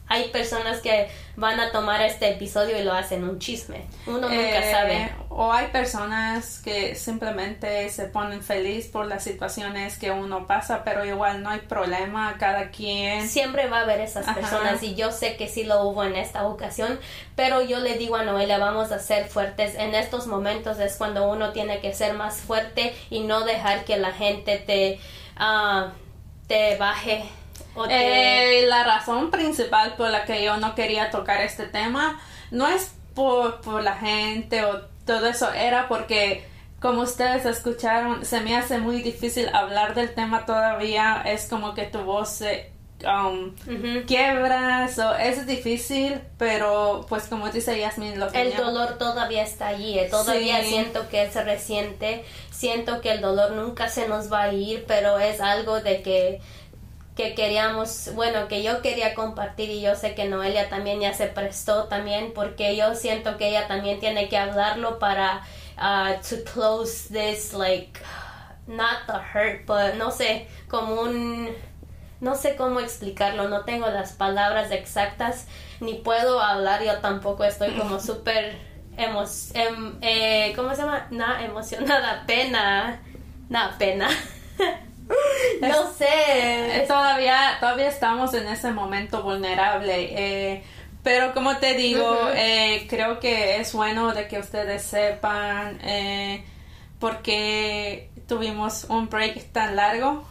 hay 0.09 0.29
personas 0.29 0.79
que 0.79 1.09
van 1.35 1.59
a 1.59 1.71
tomar 1.71 2.01
este 2.01 2.29
episodio 2.29 2.79
y 2.79 2.83
lo 2.83 2.93
hacen 2.93 3.23
un 3.23 3.39
chisme. 3.39 3.85
Uno 4.05 4.21
nunca 4.21 4.33
eh, 4.33 4.71
sabe. 4.71 5.11
O 5.29 5.51
hay 5.51 5.67
personas 5.67 6.59
que 6.63 6.95
simplemente 6.95 7.89
se 7.89 8.05
ponen 8.05 8.41
feliz 8.41 8.87
por 8.87 9.05
las 9.05 9.23
situaciones 9.23 9.97
que 9.99 10.09
uno 10.11 10.47
pasa, 10.47 10.83
pero 10.83 11.05
igual 11.05 11.43
no 11.43 11.49
hay 11.49 11.59
problema, 11.59 12.37
cada 12.39 12.71
quien. 12.71 13.27
Siempre 13.27 13.67
va 13.67 13.79
a 13.79 13.81
haber 13.81 13.99
esas 13.99 14.25
personas 14.33 14.81
y 14.81 14.95
yo 14.95 15.11
sé 15.11 15.35
que 15.35 15.47
sí 15.47 15.63
lo 15.63 15.83
hubo 15.83 16.03
en 16.03 16.15
esta 16.15 16.47
ocasión, 16.47 16.99
pero 17.35 17.61
yo 17.61 17.79
le 17.79 17.97
digo 17.97 18.15
a 18.15 18.23
Noelia, 18.23 18.57
vamos 18.57 18.91
a 18.91 18.99
ser 18.99 19.27
fuertes. 19.27 19.75
En 19.75 19.93
estos 19.93 20.25
momentos 20.25 20.79
es 20.79 20.95
cuando 20.95 21.29
uno 21.29 21.51
tiene 21.51 21.81
que 21.81 21.93
ser 21.93 22.13
más 22.13 22.37
fuerte 22.37 22.95
y 23.09 23.19
no 23.19 23.41
dejar 23.41 23.83
que 23.83 23.97
la 23.97 24.11
gente 24.11 24.57
te, 24.57 24.99
uh, 25.39 25.89
te 26.47 26.77
baje 26.77 27.25
eh, 27.89 28.65
la 28.67 28.83
razón 28.83 29.31
principal 29.31 29.95
por 29.95 30.09
la 30.09 30.25
que 30.25 30.43
yo 30.43 30.57
no 30.57 30.75
quería 30.75 31.09
tocar 31.09 31.41
este 31.41 31.67
tema 31.67 32.19
no 32.51 32.67
es 32.67 32.93
por, 33.13 33.61
por 33.61 33.83
la 33.83 33.95
gente 33.95 34.63
o 34.63 34.81
todo 35.05 35.27
eso, 35.27 35.51
era 35.53 35.87
porque 35.87 36.45
como 36.79 37.01
ustedes 37.01 37.45
escucharon, 37.45 38.23
se 38.23 38.41
me 38.41 38.55
hace 38.55 38.77
muy 38.77 39.01
difícil 39.01 39.49
hablar 39.53 39.95
del 39.95 40.13
tema 40.13 40.45
todavía, 40.45 41.23
es 41.25 41.47
como 41.47 41.73
que 41.73 41.83
tu 41.83 41.99
voz 41.99 42.29
se 42.29 42.71
um, 43.03 43.55
quiebras 44.05 44.99
o 44.99 45.15
es 45.15 45.47
difícil, 45.47 46.21
pero 46.37 47.05
pues 47.09 47.23
como 47.23 47.49
dice 47.49 47.79
Yasmin, 47.79 48.19
lo 48.19 48.31
el 48.31 48.55
dolor 48.55 48.97
todavía 48.99 49.43
está 49.43 49.67
allí, 49.67 49.97
eh, 49.97 50.07
todavía 50.09 50.63
siento 50.63 51.09
que 51.09 51.23
es 51.23 51.33
reciente, 51.33 52.23
siento 52.51 53.01
que 53.01 53.11
el 53.11 53.21
dolor 53.21 53.53
nunca 53.53 53.89
se 53.89 54.07
nos 54.07 54.31
va 54.31 54.43
a 54.43 54.53
ir, 54.53 54.85
pero 54.87 55.17
es 55.19 55.41
algo 55.41 55.81
de 55.81 56.01
que 56.03 56.41
que 57.17 57.33
queríamos, 57.33 58.11
bueno, 58.13 58.47
que 58.47 58.61
yo 58.61 58.81
quería 58.83 59.15
compartir 59.15 59.71
y 59.71 59.81
yo 59.81 59.95
sé 59.95 60.13
que 60.13 60.25
Noelia 60.25 60.69
también 60.69 60.99
ya 61.01 61.13
se 61.13 61.25
prestó 61.25 61.85
también 61.85 62.31
porque 62.33 62.75
yo 62.75 62.93
siento 62.93 63.37
que 63.37 63.49
ella 63.49 63.67
también 63.67 63.99
tiene 63.99 64.29
que 64.29 64.37
hablarlo 64.37 64.99
para 64.99 65.41
uh, 65.77 66.13
to 66.21 66.43
close 66.43 67.09
this 67.09 67.53
like 67.53 67.99
not 68.67 69.07
the 69.07 69.13
hurt, 69.13 69.65
but 69.65 69.95
no 69.97 70.11
sé, 70.11 70.47
como 70.67 71.01
un 71.01 71.49
no 72.21 72.35
sé 72.35 72.55
cómo 72.55 72.79
explicarlo, 72.79 73.49
no 73.49 73.65
tengo 73.65 73.87
las 73.87 74.13
palabras 74.13 74.71
exactas 74.71 75.47
ni 75.79 75.95
puedo 75.95 76.39
hablar, 76.39 76.83
yo 76.83 76.99
tampoco 76.99 77.43
estoy 77.43 77.71
como 77.71 77.99
súper 77.99 78.59
emo 78.95 79.23
em, 79.55 79.97
eh, 80.01 80.53
¿cómo 80.55 80.69
se 80.75 80.83
llama? 80.83 81.07
Na 81.09 81.43
emocionada, 81.43 82.23
pena, 82.27 83.01
na 83.49 83.75
pena. 83.79 84.07
no 85.61 85.93
sé. 85.93 86.85
Todavía, 86.87 87.57
todavía 87.59 87.87
estamos 87.87 88.33
en 88.33 88.47
ese 88.47 88.71
momento 88.71 89.23
vulnerable. 89.23 90.09
Eh, 90.11 90.63
pero 91.03 91.33
como 91.33 91.57
te 91.57 91.73
digo, 91.75 92.17
eh, 92.33 92.85
creo 92.89 93.19
que 93.19 93.61
es 93.61 93.73
bueno 93.73 94.13
de 94.13 94.27
que 94.27 94.39
ustedes 94.39 94.83
sepan 94.83 95.79
eh, 95.83 96.43
porque 96.99 98.09
tuvimos 98.27 98.85
un 98.85 99.09
break 99.09 99.51
tan 99.51 99.75
largo 99.75 100.25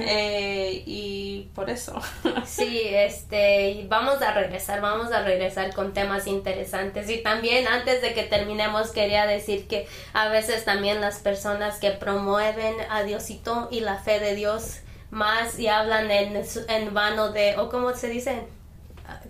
eh, 0.00 0.82
y 0.84 1.50
por 1.54 1.70
eso. 1.70 2.00
sí, 2.44 2.82
este, 2.84 3.86
vamos 3.88 4.20
a 4.20 4.32
regresar, 4.32 4.80
vamos 4.80 5.12
a 5.12 5.22
regresar 5.22 5.72
con 5.74 5.92
temas 5.92 6.26
interesantes. 6.26 7.08
Y 7.08 7.22
también 7.22 7.68
antes 7.68 8.02
de 8.02 8.12
que 8.12 8.24
terminemos 8.24 8.90
quería 8.90 9.26
decir 9.26 9.68
que 9.68 9.86
a 10.12 10.28
veces 10.28 10.64
también 10.64 11.00
las 11.00 11.20
personas 11.20 11.78
que 11.78 11.90
promueven 11.90 12.74
a 12.90 13.02
Diosito 13.04 13.68
y 13.70 13.80
la 13.80 13.96
fe 13.96 14.18
de 14.18 14.34
Dios 14.34 14.80
más 15.10 15.58
y 15.58 15.68
hablan 15.68 16.10
en, 16.10 16.42
en 16.68 16.94
vano 16.94 17.30
de, 17.30 17.56
o 17.56 17.68
como 17.68 17.94
se 17.94 18.08
dice, 18.08 18.42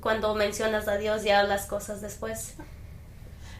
cuando 0.00 0.34
mencionas 0.34 0.88
a 0.88 0.96
Dios 0.96 1.24
y 1.24 1.30
hablas 1.30 1.66
cosas 1.66 2.00
después. 2.00 2.54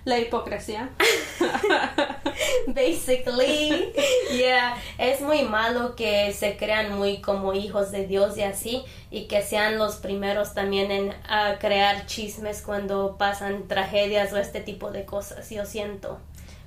La 0.05 0.19
hipocresía. 0.19 0.89
Basically, 2.67 3.93
yeah, 4.33 4.77
es 4.99 5.21
muy 5.21 5.43
malo 5.43 5.95
que 5.95 6.33
se 6.33 6.57
crean 6.57 6.97
muy 6.97 7.21
como 7.21 7.53
hijos 7.53 7.91
de 7.91 8.07
Dios 8.07 8.37
y 8.39 8.43
así, 8.43 8.83
y 9.11 9.27
que 9.27 9.43
sean 9.43 9.79
los 9.79 9.97
primeros 9.97 10.55
también 10.55 10.91
en 10.91 11.15
crear 11.59 12.07
chismes 12.07 12.63
cuando 12.63 13.17
pasan 13.19 13.69
tragedias 13.69 14.33
o 14.33 14.39
este 14.39 14.61
tipo 14.61 14.91
de 14.91 15.05
cosas. 15.05 15.51
Yo 15.51 15.67
siento, 15.67 16.19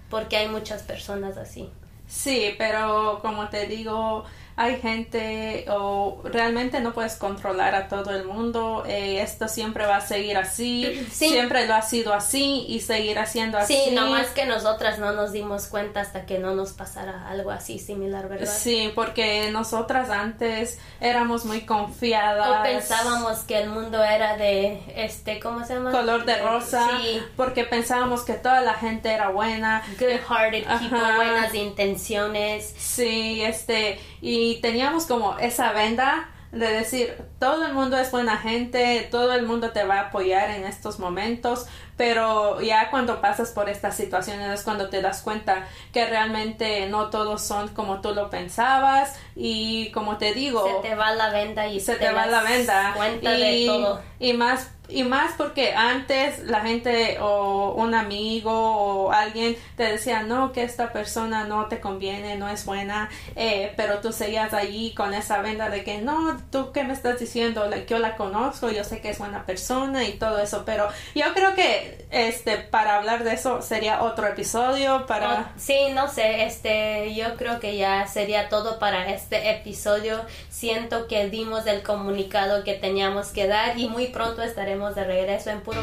porque 0.09 0.37
hay 0.37 0.47
muchas 0.47 0.83
personas 0.83 1.37
así. 1.37 1.69
Sí, 2.07 2.53
pero 2.57 3.19
como 3.21 3.49
te 3.49 3.65
digo, 3.65 4.25
hay 4.55 4.79
gente 4.79 5.65
o 5.69 6.21
realmente 6.23 6.79
no 6.79 6.93
puedes 6.93 7.15
controlar 7.15 7.73
a 7.73 7.87
todo 7.87 8.11
el 8.11 8.25
mundo. 8.25 8.83
Eh, 8.87 9.21
esto 9.21 9.47
siempre 9.47 9.85
va 9.85 9.97
a 9.97 10.01
seguir 10.01 10.37
así. 10.37 11.07
Siempre 11.11 11.65
lo 11.67 11.73
ha 11.73 11.81
sido 11.81 12.13
así 12.13 12.65
y 12.67 12.81
seguirá 12.81 13.25
siendo 13.25 13.57
así. 13.57 13.73
Sí, 13.73 13.95
nomás 13.95 14.27
que 14.27 14.45
nosotras 14.45 14.99
no 14.99 15.13
nos 15.13 15.31
dimos 15.31 15.67
cuenta 15.67 16.01
hasta 16.01 16.25
que 16.25 16.37
no 16.37 16.53
nos 16.53 16.73
pasara 16.73 17.27
algo 17.27 17.49
así 17.49 17.79
similar, 17.79 18.29
¿verdad? 18.29 18.51
Sí, 18.53 18.91
porque 18.93 19.49
nosotras 19.51 20.09
antes 20.09 20.79
éramos 21.01 21.45
muy 21.45 21.61
confiadas. 21.61 22.59
O 22.59 22.63
pensábamos 22.63 23.39
que 23.39 23.59
el 23.59 23.69
mundo 23.69 24.03
era 24.03 24.37
de, 24.37 24.83
este, 24.95 25.39
¿cómo 25.39 25.65
se 25.65 25.75
llama? 25.75 25.91
Color 25.91 26.25
de 26.25 26.37
rosa. 26.37 26.89
Sí. 27.01 27.21
Porque 27.35 27.63
pensábamos 27.63 28.21
que 28.21 28.33
toda 28.33 28.61
la 28.61 28.75
gente 28.75 29.11
era 29.11 29.29
buena. 29.29 29.83
Good-hearted 29.99 30.65
people, 30.79 31.15
buenas 31.15 31.53
intenciones. 31.55 32.73
Sí, 32.77 33.41
este, 33.43 33.99
y 34.25 34.61
teníamos 34.61 35.05
como 35.05 35.37
esa 35.37 35.73
venda 35.73 36.29
de 36.53 36.67
decir, 36.67 37.13
todo 37.39 37.65
el 37.65 37.73
mundo 37.73 37.97
es 37.97 38.09
buena 38.09 38.37
gente, 38.37 39.05
todo 39.11 39.33
el 39.33 39.45
mundo 39.45 39.71
te 39.71 39.83
va 39.83 39.95
a 39.95 40.01
apoyar 40.07 40.49
en 40.51 40.63
estos 40.63 40.97
momentos, 40.97 41.65
pero 41.97 42.61
ya 42.61 42.89
cuando 42.89 43.21
pasas 43.21 43.51
por 43.51 43.69
estas 43.69 43.95
situaciones 43.95 44.49
es 44.51 44.63
cuando 44.63 44.89
te 44.89 45.01
das 45.01 45.21
cuenta 45.21 45.67
que 45.91 46.05
realmente 46.05 46.87
no 46.87 47.09
todos 47.09 47.41
son 47.41 47.69
como 47.69 48.01
tú 48.01 48.13
lo 48.13 48.29
pensabas 48.29 49.15
y 49.35 49.91
como 49.91 50.17
te 50.17 50.33
digo, 50.33 50.65
se 50.67 50.89
te 50.89 50.95
va 50.95 51.13
la 51.13 51.29
venda 51.29 51.67
y 51.67 51.79
se 51.79 51.95
te, 51.95 52.11
va 52.11 52.25
la 52.25 52.43
venda. 52.43 52.93
cuenta 52.95 53.37
y, 53.37 53.65
de 53.65 53.67
todo. 53.67 54.01
y 54.19 54.33
más 54.33 54.69
y 54.89 55.03
más 55.03 55.31
porque 55.37 55.73
antes 55.73 56.39
la 56.39 56.61
gente 56.61 57.17
o 57.19 57.73
un 57.73 57.95
amigo 57.95 58.51
o 58.51 59.11
alguien 59.11 59.55
te 59.75 59.83
decía 59.83 60.23
no 60.23 60.51
que 60.51 60.63
esta 60.63 60.91
persona 60.91 61.45
no 61.45 61.65
te 61.65 61.79
conviene 61.79 62.35
no 62.35 62.49
es 62.49 62.65
buena 62.65 63.09
eh, 63.35 63.73
pero 63.77 63.99
tú 63.99 64.11
seguías 64.11 64.53
allí 64.53 64.93
con 64.93 65.13
esa 65.13 65.41
venda 65.41 65.69
de 65.69 65.83
que 65.83 65.99
no 65.99 66.37
tú 66.51 66.71
qué 66.71 66.83
me 66.83 66.93
estás 66.93 67.19
diciendo 67.19 67.69
yo 67.87 67.99
la 67.99 68.15
conozco 68.15 68.69
yo 68.69 68.83
sé 68.83 68.99
que 68.99 69.09
es 69.09 69.19
buena 69.19 69.45
persona 69.45 70.03
y 70.03 70.13
todo 70.13 70.39
eso 70.39 70.63
pero 70.65 70.89
yo 71.15 71.33
creo 71.33 71.55
que 71.55 71.82
este 72.11 72.57
para 72.57 72.97
hablar 72.97 73.23
de 73.23 73.33
eso 73.33 73.61
sería 73.61 74.03
otro 74.03 74.27
episodio 74.27 75.05
para 75.07 75.51
sí 75.57 75.87
no 75.93 76.07
sé 76.07 76.45
este 76.45 77.13
yo 77.15 77.35
creo 77.37 77.59
que 77.59 77.77
ya 77.77 78.07
sería 78.07 78.49
todo 78.49 78.79
para 78.79 79.09
este 79.09 79.51
episodio. 79.51 80.21
Siento 80.49 81.07
que 81.07 81.29
dimos 81.29 81.65
el 81.67 81.83
comunicado 81.83 82.63
que 82.63 82.73
teníamos 82.73 83.27
que 83.29 83.47
dar 83.47 83.77
y 83.77 83.89
muy 83.89 84.07
pronto 84.07 84.41
estaremos 84.41 84.95
de 84.95 85.03
regreso 85.03 85.49
en 85.49 85.61
Puro 85.61 85.81